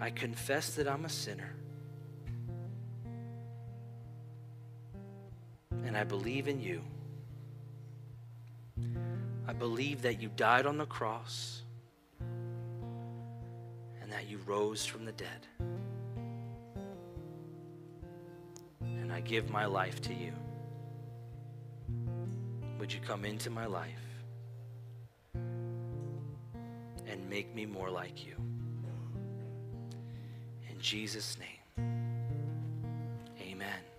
I 0.00 0.10
confess 0.10 0.74
that 0.74 0.88
I'm 0.88 1.04
a 1.04 1.08
sinner. 1.08 1.54
And 5.84 5.96
I 5.96 6.02
believe 6.02 6.48
in 6.48 6.60
you. 6.60 6.82
I 9.46 9.52
believe 9.52 10.02
that 10.02 10.20
you 10.20 10.28
died 10.36 10.66
on 10.66 10.76
the 10.76 10.86
cross 10.86 11.62
and 12.18 14.10
that 14.10 14.28
you 14.28 14.38
rose 14.44 14.84
from 14.84 15.04
the 15.04 15.12
dead. 15.12 15.46
And 18.80 19.12
I 19.12 19.20
give 19.20 19.48
my 19.48 19.66
life 19.66 20.00
to 20.02 20.12
you. 20.12 20.32
Would 22.78 22.92
you 22.92 23.00
come 23.00 23.24
into 23.24 23.48
my 23.50 23.66
life 23.66 23.90
and 25.34 27.30
make 27.30 27.54
me 27.54 27.64
more 27.64 27.90
like 27.90 28.24
you? 28.26 28.34
In 30.68 30.78
Jesus' 30.78 31.38
name, 31.38 31.64
amen. 33.40 33.95